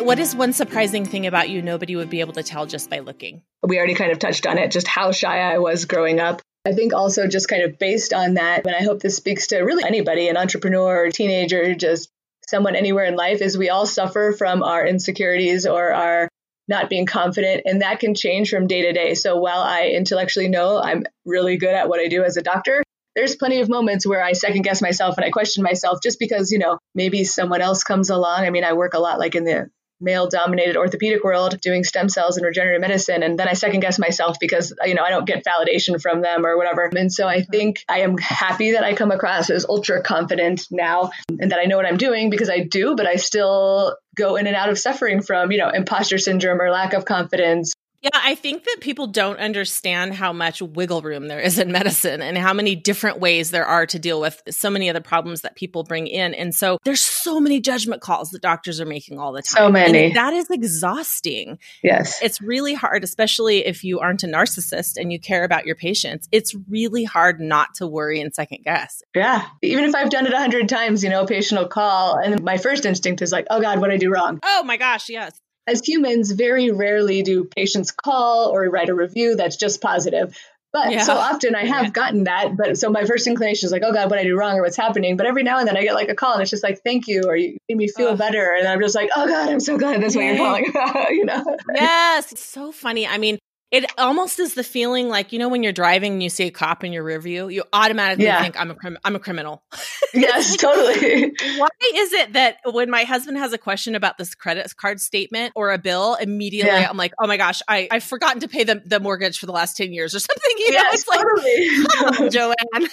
What 0.00 0.18
is 0.18 0.34
one 0.34 0.54
surprising 0.54 1.04
thing 1.04 1.26
about 1.26 1.50
you 1.50 1.60
nobody 1.60 1.94
would 1.94 2.08
be 2.08 2.20
able 2.20 2.32
to 2.32 2.42
tell 2.42 2.64
just 2.64 2.88
by 2.88 3.00
looking? 3.00 3.42
We 3.62 3.76
already 3.76 3.94
kind 3.94 4.10
of 4.10 4.18
touched 4.18 4.46
on 4.46 4.56
it, 4.56 4.70
just 4.70 4.88
how 4.88 5.12
shy 5.12 5.40
I 5.40 5.58
was 5.58 5.84
growing 5.84 6.20
up. 6.20 6.40
I 6.66 6.72
think 6.72 6.94
also 6.94 7.26
just 7.26 7.48
kind 7.48 7.62
of 7.62 7.78
based 7.78 8.14
on 8.14 8.34
that, 8.34 8.66
and 8.66 8.74
I 8.74 8.82
hope 8.82 9.00
this 9.00 9.16
speaks 9.16 9.48
to 9.48 9.58
really 9.60 9.84
anybody, 9.84 10.28
an 10.28 10.38
entrepreneur, 10.38 11.10
teenager, 11.10 11.74
just 11.74 12.08
someone 12.48 12.76
anywhere 12.76 13.04
in 13.04 13.14
life, 13.14 13.42
is 13.42 13.58
we 13.58 13.68
all 13.68 13.84
suffer 13.84 14.34
from 14.36 14.62
our 14.62 14.86
insecurities 14.86 15.66
or 15.66 15.92
our 15.92 16.28
not 16.66 16.88
being 16.88 17.04
confident, 17.04 17.62
and 17.66 17.82
that 17.82 18.00
can 18.00 18.14
change 18.14 18.48
from 18.48 18.66
day 18.68 18.82
to 18.82 18.92
day. 18.92 19.14
So 19.14 19.36
while 19.36 19.60
I 19.60 19.88
intellectually 19.88 20.48
know 20.48 20.80
I'm 20.80 21.04
really 21.26 21.58
good 21.58 21.74
at 21.74 21.88
what 21.88 22.00
I 22.00 22.08
do 22.08 22.24
as 22.24 22.38
a 22.38 22.42
doctor, 22.42 22.82
there's 23.16 23.36
plenty 23.36 23.60
of 23.60 23.68
moments 23.68 24.06
where 24.06 24.22
I 24.22 24.32
second 24.32 24.62
guess 24.62 24.80
myself 24.80 25.18
and 25.18 25.26
I 25.26 25.30
question 25.30 25.62
myself 25.62 25.98
just 26.02 26.18
because, 26.18 26.52
you 26.52 26.58
know, 26.58 26.78
maybe 26.94 27.24
someone 27.24 27.60
else 27.60 27.84
comes 27.84 28.08
along. 28.08 28.44
I 28.44 28.50
mean, 28.50 28.64
I 28.64 28.72
work 28.72 28.94
a 28.94 29.00
lot 29.00 29.18
like 29.18 29.34
in 29.34 29.44
the 29.44 29.68
male 30.00 30.28
dominated 30.28 30.76
orthopedic 30.76 31.22
world 31.24 31.60
doing 31.60 31.84
stem 31.84 32.08
cells 32.08 32.36
and 32.36 32.46
regenerative 32.46 32.80
medicine. 32.80 33.22
And 33.22 33.38
then 33.38 33.48
I 33.48 33.54
second 33.54 33.80
guess 33.80 33.98
myself 33.98 34.38
because, 34.40 34.72
you 34.84 34.94
know, 34.94 35.02
I 35.02 35.10
don't 35.10 35.26
get 35.26 35.44
validation 35.44 36.00
from 36.00 36.22
them 36.22 36.46
or 36.46 36.56
whatever. 36.56 36.90
And 36.94 37.12
so 37.12 37.28
I 37.28 37.42
think 37.42 37.84
I 37.88 38.00
am 38.00 38.18
happy 38.18 38.72
that 38.72 38.84
I 38.84 38.94
come 38.94 39.10
across 39.10 39.50
as 39.50 39.64
ultra 39.64 40.02
confident 40.02 40.66
now 40.70 41.10
and 41.28 41.50
that 41.52 41.58
I 41.58 41.64
know 41.64 41.76
what 41.76 41.86
I'm 41.86 41.96
doing 41.96 42.30
because 42.30 42.50
I 42.50 42.60
do, 42.60 42.94
but 42.96 43.06
I 43.06 43.16
still 43.16 43.96
go 44.16 44.36
in 44.36 44.46
and 44.46 44.56
out 44.56 44.68
of 44.68 44.78
suffering 44.78 45.22
from, 45.22 45.52
you 45.52 45.58
know, 45.58 45.70
imposter 45.70 46.18
syndrome 46.18 46.60
or 46.60 46.70
lack 46.70 46.92
of 46.92 47.04
confidence 47.04 47.74
yeah, 48.02 48.10
I 48.14 48.34
think 48.34 48.64
that 48.64 48.78
people 48.80 49.08
don't 49.08 49.38
understand 49.38 50.14
how 50.14 50.32
much 50.32 50.62
wiggle 50.62 51.02
room 51.02 51.28
there 51.28 51.40
is 51.40 51.58
in 51.58 51.70
medicine 51.70 52.22
and 52.22 52.38
how 52.38 52.54
many 52.54 52.74
different 52.74 53.20
ways 53.20 53.50
there 53.50 53.66
are 53.66 53.84
to 53.86 53.98
deal 53.98 54.20
with 54.20 54.40
so 54.48 54.70
many 54.70 54.88
of 54.88 54.94
the 54.94 55.02
problems 55.02 55.42
that 55.42 55.54
people 55.54 55.84
bring 55.84 56.06
in. 56.06 56.32
And 56.32 56.54
so 56.54 56.78
there's 56.84 57.02
so 57.02 57.40
many 57.40 57.60
judgment 57.60 58.00
calls 58.00 58.30
that 58.30 58.40
doctors 58.40 58.80
are 58.80 58.86
making 58.86 59.18
all 59.18 59.32
the 59.32 59.42
time. 59.42 59.64
So 59.64 59.70
many. 59.70 60.06
And 60.06 60.16
that 60.16 60.32
is 60.32 60.48
exhausting. 60.50 61.58
Yes. 61.82 62.22
It's 62.22 62.40
really 62.40 62.72
hard, 62.72 63.04
especially 63.04 63.66
if 63.66 63.84
you 63.84 64.00
aren't 64.00 64.22
a 64.22 64.26
narcissist 64.26 64.96
and 64.96 65.12
you 65.12 65.20
care 65.20 65.44
about 65.44 65.66
your 65.66 65.76
patients. 65.76 66.26
It's 66.32 66.54
really 66.70 67.04
hard 67.04 67.38
not 67.38 67.74
to 67.76 67.86
worry 67.86 68.22
and 68.22 68.34
second 68.34 68.64
guess. 68.64 69.02
Yeah. 69.14 69.46
Even 69.60 69.84
if 69.84 69.94
I've 69.94 70.10
done 70.10 70.26
it 70.26 70.32
a 70.32 70.38
hundred 70.38 70.70
times, 70.70 71.04
you 71.04 71.10
know, 71.10 71.24
a 71.24 71.26
patient 71.26 71.60
will 71.60 71.68
call 71.68 72.14
and 72.14 72.42
my 72.42 72.56
first 72.56 72.86
instinct 72.86 73.20
is 73.20 73.30
like, 73.30 73.46
oh 73.50 73.60
God, 73.60 73.78
what 73.78 73.88
did 73.88 73.94
I 73.94 73.98
do 73.98 74.10
wrong? 74.10 74.40
Oh 74.42 74.62
my 74.62 74.78
gosh, 74.78 75.10
yes 75.10 75.38
as 75.70 75.86
humans, 75.86 76.32
very 76.32 76.70
rarely 76.70 77.22
do 77.22 77.44
patients 77.44 77.90
call 77.92 78.48
or 78.48 78.68
write 78.68 78.88
a 78.88 78.94
review 78.94 79.36
that's 79.36 79.56
just 79.56 79.80
positive. 79.80 80.36
But 80.72 80.92
yeah. 80.92 81.02
so 81.02 81.14
often 81.14 81.56
I 81.56 81.64
have 81.64 81.86
yeah. 81.86 81.90
gotten 81.90 82.24
that. 82.24 82.56
But 82.56 82.78
so 82.78 82.90
my 82.90 83.04
first 83.04 83.26
inclination 83.26 83.66
is 83.66 83.72
like, 83.72 83.82
oh 83.84 83.92
God, 83.92 84.08
what 84.08 84.20
I 84.20 84.22
do 84.22 84.36
wrong 84.36 84.56
or 84.56 84.62
what's 84.62 84.76
happening. 84.76 85.16
But 85.16 85.26
every 85.26 85.42
now 85.42 85.58
and 85.58 85.66
then 85.66 85.76
I 85.76 85.82
get 85.82 85.94
like 85.94 86.08
a 86.08 86.14
call 86.14 86.34
and 86.34 86.42
it's 86.42 86.50
just 86.50 86.62
like, 86.62 86.82
thank 86.84 87.08
you, 87.08 87.24
or 87.26 87.36
you 87.36 87.56
made 87.68 87.76
me 87.76 87.88
feel 87.88 88.16
better. 88.16 88.54
And 88.56 88.68
I'm 88.68 88.80
just 88.80 88.94
like, 88.94 89.10
oh 89.16 89.26
God, 89.26 89.48
I'm 89.48 89.60
so 89.60 89.78
glad 89.78 90.00
that's 90.00 90.14
what 90.14 90.24
you're 90.24 90.36
calling 90.36 90.68
about, 90.70 91.10
you 91.10 91.24
know? 91.24 91.44
Yes. 91.74 92.32
It's 92.32 92.44
so 92.44 92.70
funny. 92.70 93.06
I 93.06 93.18
mean, 93.18 93.38
it 93.70 93.84
almost 93.98 94.40
is 94.40 94.54
the 94.54 94.64
feeling 94.64 95.08
like 95.08 95.32
you 95.32 95.38
know 95.38 95.48
when 95.48 95.62
you're 95.62 95.72
driving 95.72 96.14
and 96.14 96.22
you 96.22 96.28
see 96.28 96.44
a 96.44 96.50
cop 96.50 96.82
in 96.82 96.92
your 96.92 97.04
rear 97.04 97.20
view, 97.20 97.48
you 97.48 97.62
automatically 97.72 98.24
yeah. 98.24 98.42
think 98.42 98.58
I'm 98.60 98.70
a 98.70 98.74
crim- 98.74 98.98
I'm 99.04 99.14
a 99.14 99.20
criminal. 99.20 99.62
yes, 100.14 100.56
totally. 100.56 101.32
Why 101.56 101.68
is 101.94 102.12
it 102.12 102.32
that 102.32 102.56
when 102.64 102.90
my 102.90 103.04
husband 103.04 103.38
has 103.38 103.52
a 103.52 103.58
question 103.58 103.94
about 103.94 104.18
this 104.18 104.34
credit 104.34 104.74
card 104.76 105.00
statement 105.00 105.52
or 105.54 105.70
a 105.70 105.78
bill, 105.78 106.16
immediately 106.16 106.72
yeah. 106.72 106.88
I'm 106.90 106.96
like, 106.96 107.12
oh 107.20 107.28
my 107.28 107.36
gosh, 107.36 107.62
I 107.68 107.86
I've 107.92 108.02
forgotten 108.02 108.40
to 108.40 108.48
pay 108.48 108.64
the, 108.64 108.82
the 108.84 108.98
mortgage 108.98 109.38
for 109.38 109.46
the 109.46 109.52
last 109.52 109.76
ten 109.76 109.92
years 109.92 110.16
or 110.16 110.18
something. 110.20 110.52
You 110.58 110.72
know, 110.72 110.78
yes, 110.78 110.94
it's 110.94 111.08
like 111.08 111.20
totally. 111.20 112.28
Joanne. 112.30 112.88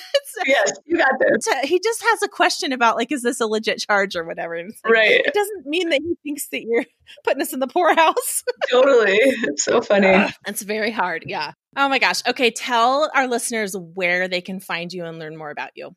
yes, 0.46 0.74
you 0.86 0.98
got 0.98 1.13
this. 1.20 1.48
He 1.63 1.80
just 1.80 2.04
has 2.04 2.22
a 2.22 2.28
question 2.28 2.72
about 2.72 2.98
like, 2.98 3.12
is 3.12 3.24
this 3.24 3.40
a 3.42 3.48
legit 3.48 3.80
charge 3.80 4.16
or 4.16 4.24
whatever? 4.24 4.58
Like, 4.58 4.74
right. 4.86 5.22
It 5.26 5.34
doesn't 5.34 5.66
mean 5.66 5.90
that 5.90 6.02
he 6.02 6.16
thinks 6.24 6.50
that 6.50 6.62
you're 6.62 6.86
putting 7.24 7.42
us 7.42 7.54
in 7.54 7.60
the 7.60 7.68
poorhouse. 7.68 8.44
totally. 8.70 9.18
It's 9.18 9.63
so 9.63 9.82
funny. 9.82 10.08
Uh, 10.08 10.30
it's 10.46 10.67
very 10.68 10.92
hard. 10.92 11.24
Yeah. 11.26 11.54
Oh 11.76 11.90
my 11.90 12.00
gosh. 12.00 12.22
Okay. 12.28 12.52
Tell 12.52 13.10
our 13.16 13.28
listeners 13.28 13.76
where 13.76 14.28
they 14.28 14.42
can 14.42 14.60
find 14.60 14.94
you 14.94 15.06
and 15.06 15.18
learn 15.18 15.38
more 15.38 15.50
about 15.50 15.72
you. 15.76 15.96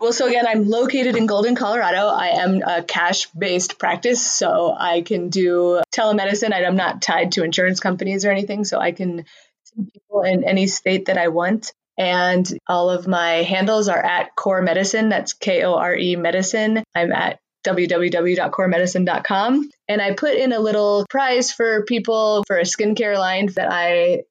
Well, 0.00 0.12
so 0.12 0.26
again, 0.26 0.46
I'm 0.46 0.68
located 0.68 1.16
in 1.16 1.26
Golden, 1.26 1.54
Colorado. 1.54 2.08
I 2.08 2.28
am 2.42 2.62
a 2.62 2.82
cash 2.82 3.26
based 3.30 3.78
practice, 3.78 4.24
so 4.24 4.74
I 4.76 5.02
can 5.02 5.30
do 5.30 5.80
telemedicine. 5.94 6.52
I'm 6.52 6.76
not 6.76 7.00
tied 7.00 7.32
to 7.32 7.44
insurance 7.44 7.80
companies 7.80 8.24
or 8.24 8.30
anything, 8.30 8.64
so 8.64 8.78
I 8.78 8.92
can 8.92 9.24
see 9.62 9.84
people 9.92 10.22
in 10.22 10.44
any 10.44 10.66
state 10.66 11.06
that 11.06 11.16
I 11.16 11.28
want. 11.28 11.72
And 11.96 12.46
all 12.68 12.90
of 12.90 13.06
my 13.06 13.44
handles 13.44 13.88
are 13.88 14.04
at 14.04 14.34
Kore 14.34 14.62
Medicine. 14.62 15.08
That's 15.08 15.32
K 15.32 15.62
O 15.62 15.74
R 15.74 15.96
E 15.96 16.16
Medicine. 16.16 16.82
I'm 16.94 17.12
at 17.12 17.38
www.koremedicine.com. 17.64 19.70
And 19.88 20.02
I 20.02 20.14
put 20.14 20.34
in 20.34 20.52
a 20.52 20.60
little 20.60 21.04
prize 21.10 21.52
for 21.52 21.84
people 21.84 22.44
for 22.46 22.58
a 22.58 22.62
skincare 22.62 23.18
line 23.18 23.48
that 23.56 23.68
I 23.70 24.22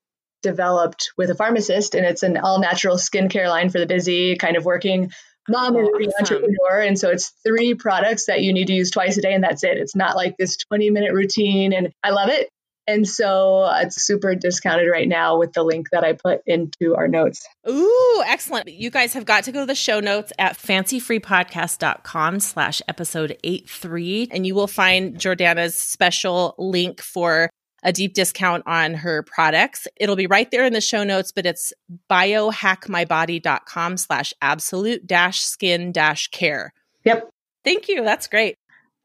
developed 0.41 1.11
with 1.17 1.29
a 1.29 1.35
pharmacist. 1.35 1.95
And 1.95 2.05
it's 2.05 2.23
an 2.23 2.37
all 2.37 2.59
natural 2.59 2.97
skincare 2.97 3.49
line 3.49 3.69
for 3.69 3.79
the 3.79 3.85
busy, 3.85 4.35
kind 4.35 4.57
of 4.57 4.65
working 4.65 5.11
mom 5.49 5.75
or 5.75 5.83
awesome. 5.83 6.11
entrepreneur. 6.19 6.79
And 6.79 6.97
so 6.97 7.09
it's 7.09 7.33
three 7.45 7.73
products 7.73 8.27
that 8.27 8.41
you 8.41 8.53
need 8.53 8.67
to 8.67 8.73
use 8.73 8.91
twice 8.91 9.17
a 9.17 9.21
day, 9.21 9.33
and 9.33 9.43
that's 9.43 9.63
it. 9.63 9.77
It's 9.77 9.95
not 9.95 10.15
like 10.15 10.35
this 10.37 10.57
20 10.57 10.89
minute 10.89 11.13
routine. 11.13 11.73
And 11.73 11.91
I 12.03 12.11
love 12.11 12.29
it. 12.29 12.49
And 12.87 13.07
so 13.07 13.63
uh, 13.63 13.81
it's 13.83 14.01
super 14.01 14.35
discounted 14.35 14.89
right 14.91 15.07
now 15.07 15.37
with 15.37 15.53
the 15.53 15.63
link 15.63 15.87
that 15.91 16.03
I 16.03 16.13
put 16.13 16.41
into 16.45 16.95
our 16.95 17.07
notes. 17.07 17.45
Ooh, 17.67 18.23
excellent. 18.25 18.67
You 18.67 18.89
guys 18.89 19.13
have 19.13 19.25
got 19.25 19.45
to 19.45 19.51
go 19.51 19.61
to 19.61 19.65
the 19.65 19.75
show 19.75 19.99
notes 19.99 20.33
at 20.37 20.57
fancyfreepodcast.com 20.57 22.39
slash 22.39 22.81
episode 22.87 23.37
83. 23.43 24.29
And 24.31 24.45
you 24.45 24.55
will 24.55 24.67
find 24.67 25.15
Jordana's 25.15 25.75
special 25.75 26.55
link 26.57 27.01
for 27.01 27.49
a 27.83 27.91
deep 27.91 28.13
discount 28.13 28.63
on 28.65 28.93
her 28.95 29.23
products. 29.23 29.87
It'll 29.97 30.15
be 30.15 30.27
right 30.27 30.49
there 30.51 30.65
in 30.65 30.73
the 30.73 30.81
show 30.81 31.03
notes, 31.03 31.31
but 31.31 31.45
it's 31.45 31.73
biohackmybody.com 32.09 33.97
slash 33.97 34.33
absolute 34.41 35.05
dash 35.05 35.41
skin 35.41 35.91
dash 35.91 36.29
care. 36.29 36.73
Yep. 37.03 37.29
Thank 37.63 37.89
you. 37.89 38.03
That's 38.03 38.27
great. 38.27 38.55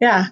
Yeah. 0.00 0.26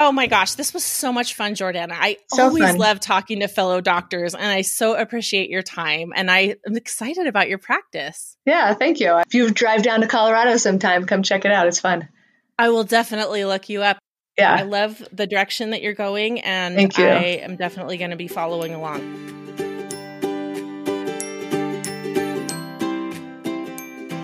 Oh 0.00 0.12
my 0.12 0.26
gosh, 0.26 0.54
this 0.54 0.74
was 0.74 0.84
so 0.84 1.12
much 1.12 1.34
fun, 1.34 1.54
Jordana. 1.54 1.92
I 1.92 2.18
so 2.28 2.44
always 2.44 2.64
fun. 2.64 2.78
love 2.78 3.00
talking 3.00 3.40
to 3.40 3.48
fellow 3.48 3.80
doctors 3.80 4.34
and 4.34 4.46
I 4.46 4.62
so 4.62 4.94
appreciate 4.94 5.50
your 5.50 5.62
time 5.62 6.12
and 6.14 6.30
I 6.30 6.56
am 6.66 6.76
excited 6.76 7.26
about 7.26 7.48
your 7.48 7.58
practice. 7.58 8.36
Yeah, 8.44 8.74
thank 8.74 9.00
you. 9.00 9.16
If 9.18 9.34
you 9.34 9.50
drive 9.50 9.82
down 9.82 10.00
to 10.00 10.06
Colorado 10.06 10.56
sometime, 10.56 11.06
come 11.06 11.22
check 11.22 11.44
it 11.44 11.52
out. 11.52 11.66
It's 11.66 11.80
fun. 11.80 12.08
I 12.58 12.70
will 12.70 12.84
definitely 12.84 13.44
look 13.44 13.68
you 13.68 13.82
up. 13.82 13.98
Yeah. 14.38 14.54
I 14.54 14.62
love 14.62 15.06
the 15.12 15.26
direction 15.26 15.70
that 15.70 15.82
you're 15.82 15.94
going 15.94 16.40
and. 16.40 16.76
I 16.96 17.40
am 17.42 17.56
definitely 17.56 17.96
going 17.96 18.10
to 18.10 18.16
be 18.16 18.28
following 18.28 18.74
along. 18.74 19.63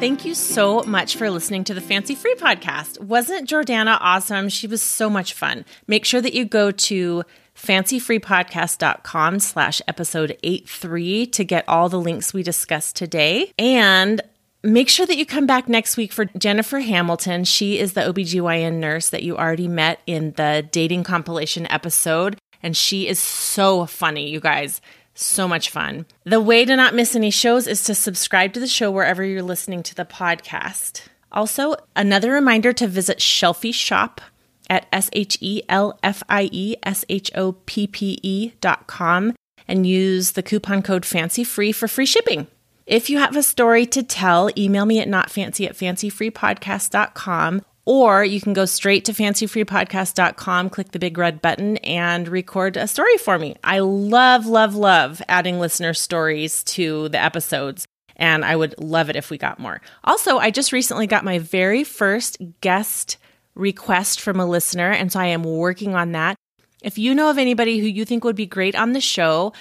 Thank 0.00 0.24
you 0.24 0.34
so 0.34 0.82
much 0.84 1.16
for 1.16 1.28
listening 1.28 1.62
to 1.64 1.74
the 1.74 1.80
Fancy 1.82 2.14
Free 2.14 2.34
podcast. 2.34 2.98
Wasn't 3.00 3.46
Jordana 3.46 3.98
awesome? 4.00 4.48
She 4.48 4.66
was 4.66 4.80
so 4.80 5.10
much 5.10 5.34
fun. 5.34 5.66
Make 5.86 6.06
sure 6.06 6.22
that 6.22 6.32
you 6.32 6.46
go 6.46 6.70
to 6.70 7.22
fancyfreepodcast.com 7.54 9.40
slash 9.40 9.82
episode 9.86 10.38
83 10.42 11.26
to 11.26 11.44
get 11.44 11.68
all 11.68 11.90
the 11.90 12.00
links 12.00 12.32
we 12.32 12.42
discussed 12.42 12.96
today. 12.96 13.52
And 13.58 14.22
make 14.62 14.88
sure 14.88 15.04
that 15.04 15.18
you 15.18 15.26
come 15.26 15.46
back 15.46 15.68
next 15.68 15.98
week 15.98 16.12
for 16.12 16.24
Jennifer 16.24 16.78
Hamilton. 16.80 17.44
She 17.44 17.78
is 17.78 17.92
the 17.92 18.00
OBGYN 18.00 18.76
nurse 18.76 19.10
that 19.10 19.22
you 19.22 19.36
already 19.36 19.68
met 19.68 20.00
in 20.06 20.32
the 20.32 20.66
dating 20.72 21.04
compilation 21.04 21.70
episode. 21.70 22.38
And 22.62 22.74
she 22.74 23.06
is 23.06 23.18
so 23.18 23.84
funny, 23.84 24.30
you 24.30 24.40
guys. 24.40 24.80
So 25.22 25.46
much 25.46 25.68
fun. 25.68 26.06
The 26.24 26.40
way 26.40 26.64
to 26.64 26.74
not 26.74 26.94
miss 26.94 27.14
any 27.14 27.30
shows 27.30 27.66
is 27.66 27.85
to 27.85 27.94
subscribe 27.94 28.54
to 28.54 28.61
the 28.61 28.66
show 28.66 28.90
wherever 28.90 29.22
you're 29.22 29.42
listening 29.42 29.83
to 29.83 29.94
the 29.94 30.06
podcast. 30.06 31.02
Also, 31.30 31.76
another 31.94 32.33
reminder 32.33 32.72
to 32.72 32.87
visit 32.87 33.18
Shelfie 33.18 33.74
Shop 33.74 34.22
at 34.70 34.87
S 34.90 35.11
H 35.12 35.37
E 35.42 35.61
L 35.68 35.98
F 36.02 36.22
I 36.30 36.48
E 36.50 36.74
S 36.83 37.04
H 37.11 37.30
O 37.35 37.52
P 37.52 37.87
P 37.87 38.18
E 38.22 38.52
dot 38.62 38.87
com 38.87 39.35
and 39.68 39.87
use 39.87 40.33
the 40.33 40.42
coupon 40.42 40.80
code 40.80 41.04
fancy 41.04 41.44
free 41.44 41.70
for 41.70 41.87
free 41.87 42.06
shipping. 42.06 42.46
If 42.87 43.11
you 43.11 43.18
have 43.18 43.37
a 43.37 43.42
story 43.42 43.85
to 43.87 44.02
tell, 44.02 44.50
email 44.56 44.87
me 44.87 45.00
at 45.00 45.09
notfancy 45.09 45.66
at 45.66 45.76
fancyfreepodcast.com 45.76 47.62
Or 47.84 48.24
you 48.24 48.40
can 48.40 48.52
go 48.52 48.66
straight 48.66 49.04
to 49.06 49.12
fancyfreepodcast.com, 49.12 50.70
click 50.70 50.92
the 50.92 50.98
big 50.98 51.16
red 51.16 51.40
button, 51.40 51.78
and 51.78 52.28
record 52.28 52.76
a 52.76 52.86
story 52.86 53.16
for 53.16 53.38
me. 53.38 53.56
I 53.64 53.78
love, 53.80 54.46
love, 54.46 54.74
love 54.74 55.22
adding 55.28 55.58
listener 55.58 55.94
stories 55.94 56.62
to 56.64 57.08
the 57.08 57.20
episodes, 57.20 57.86
and 58.16 58.44
I 58.44 58.54
would 58.54 58.74
love 58.78 59.08
it 59.08 59.16
if 59.16 59.30
we 59.30 59.38
got 59.38 59.58
more. 59.58 59.80
Also, 60.04 60.38
I 60.38 60.50
just 60.50 60.72
recently 60.72 61.06
got 61.06 61.24
my 61.24 61.38
very 61.38 61.84
first 61.84 62.38
guest 62.60 63.16
request 63.54 64.20
from 64.20 64.38
a 64.38 64.46
listener, 64.46 64.90
and 64.90 65.10
so 65.10 65.20
I 65.20 65.26
am 65.26 65.42
working 65.42 65.94
on 65.94 66.12
that. 66.12 66.36
If 66.82 66.98
you 66.98 67.14
know 67.14 67.30
of 67.30 67.38
anybody 67.38 67.78
who 67.78 67.86
you 67.86 68.04
think 68.04 68.24
would 68.24 68.36
be 68.36 68.46
great 68.46 68.74
on 68.74 68.92
the 68.92 69.00
show, 69.00 69.52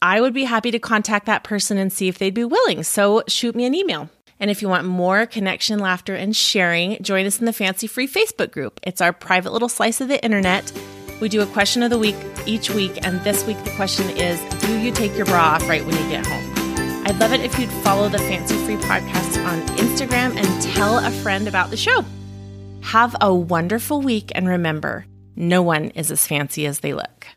I 0.00 0.20
would 0.20 0.32
be 0.32 0.44
happy 0.44 0.70
to 0.70 0.78
contact 0.78 1.26
that 1.26 1.44
person 1.44 1.76
and 1.78 1.92
see 1.92 2.08
if 2.08 2.18
they'd 2.18 2.34
be 2.34 2.44
willing. 2.44 2.82
So 2.84 3.22
shoot 3.26 3.54
me 3.54 3.64
an 3.64 3.74
email. 3.74 4.08
And 4.40 4.50
if 4.50 4.62
you 4.62 4.68
want 4.68 4.86
more 4.86 5.26
connection, 5.26 5.80
laughter, 5.80 6.14
and 6.14 6.34
sharing, 6.34 7.02
join 7.02 7.26
us 7.26 7.40
in 7.40 7.46
the 7.46 7.52
Fancy 7.52 7.86
Free 7.86 8.06
Facebook 8.06 8.52
group. 8.52 8.78
It's 8.84 9.00
our 9.00 9.12
private 9.12 9.52
little 9.52 9.68
slice 9.68 10.00
of 10.00 10.08
the 10.08 10.22
internet. 10.24 10.72
We 11.20 11.28
do 11.28 11.40
a 11.40 11.46
question 11.46 11.82
of 11.82 11.90
the 11.90 11.98
week 11.98 12.14
each 12.46 12.70
week, 12.70 13.04
and 13.04 13.20
this 13.24 13.44
week 13.46 13.62
the 13.64 13.72
question 13.72 14.08
is 14.10 14.40
Do 14.60 14.78
you 14.78 14.92
take 14.92 15.16
your 15.16 15.26
bra 15.26 15.54
off 15.54 15.68
right 15.68 15.84
when 15.84 15.96
you 15.96 16.08
get 16.08 16.24
home? 16.24 17.04
I'd 17.06 17.18
love 17.18 17.32
it 17.32 17.40
if 17.40 17.58
you'd 17.58 17.70
follow 17.82 18.08
the 18.08 18.18
Fancy 18.18 18.54
Free 18.64 18.76
podcast 18.76 19.44
on 19.44 19.60
Instagram 19.78 20.36
and 20.36 20.62
tell 20.62 20.98
a 20.98 21.10
friend 21.10 21.48
about 21.48 21.70
the 21.70 21.76
show. 21.76 22.04
Have 22.82 23.16
a 23.20 23.34
wonderful 23.34 24.02
week, 24.02 24.30
and 24.34 24.46
remember, 24.46 25.04
no 25.34 25.62
one 25.62 25.86
is 25.90 26.12
as 26.12 26.26
fancy 26.26 26.66
as 26.66 26.80
they 26.80 26.94
look. 26.94 27.26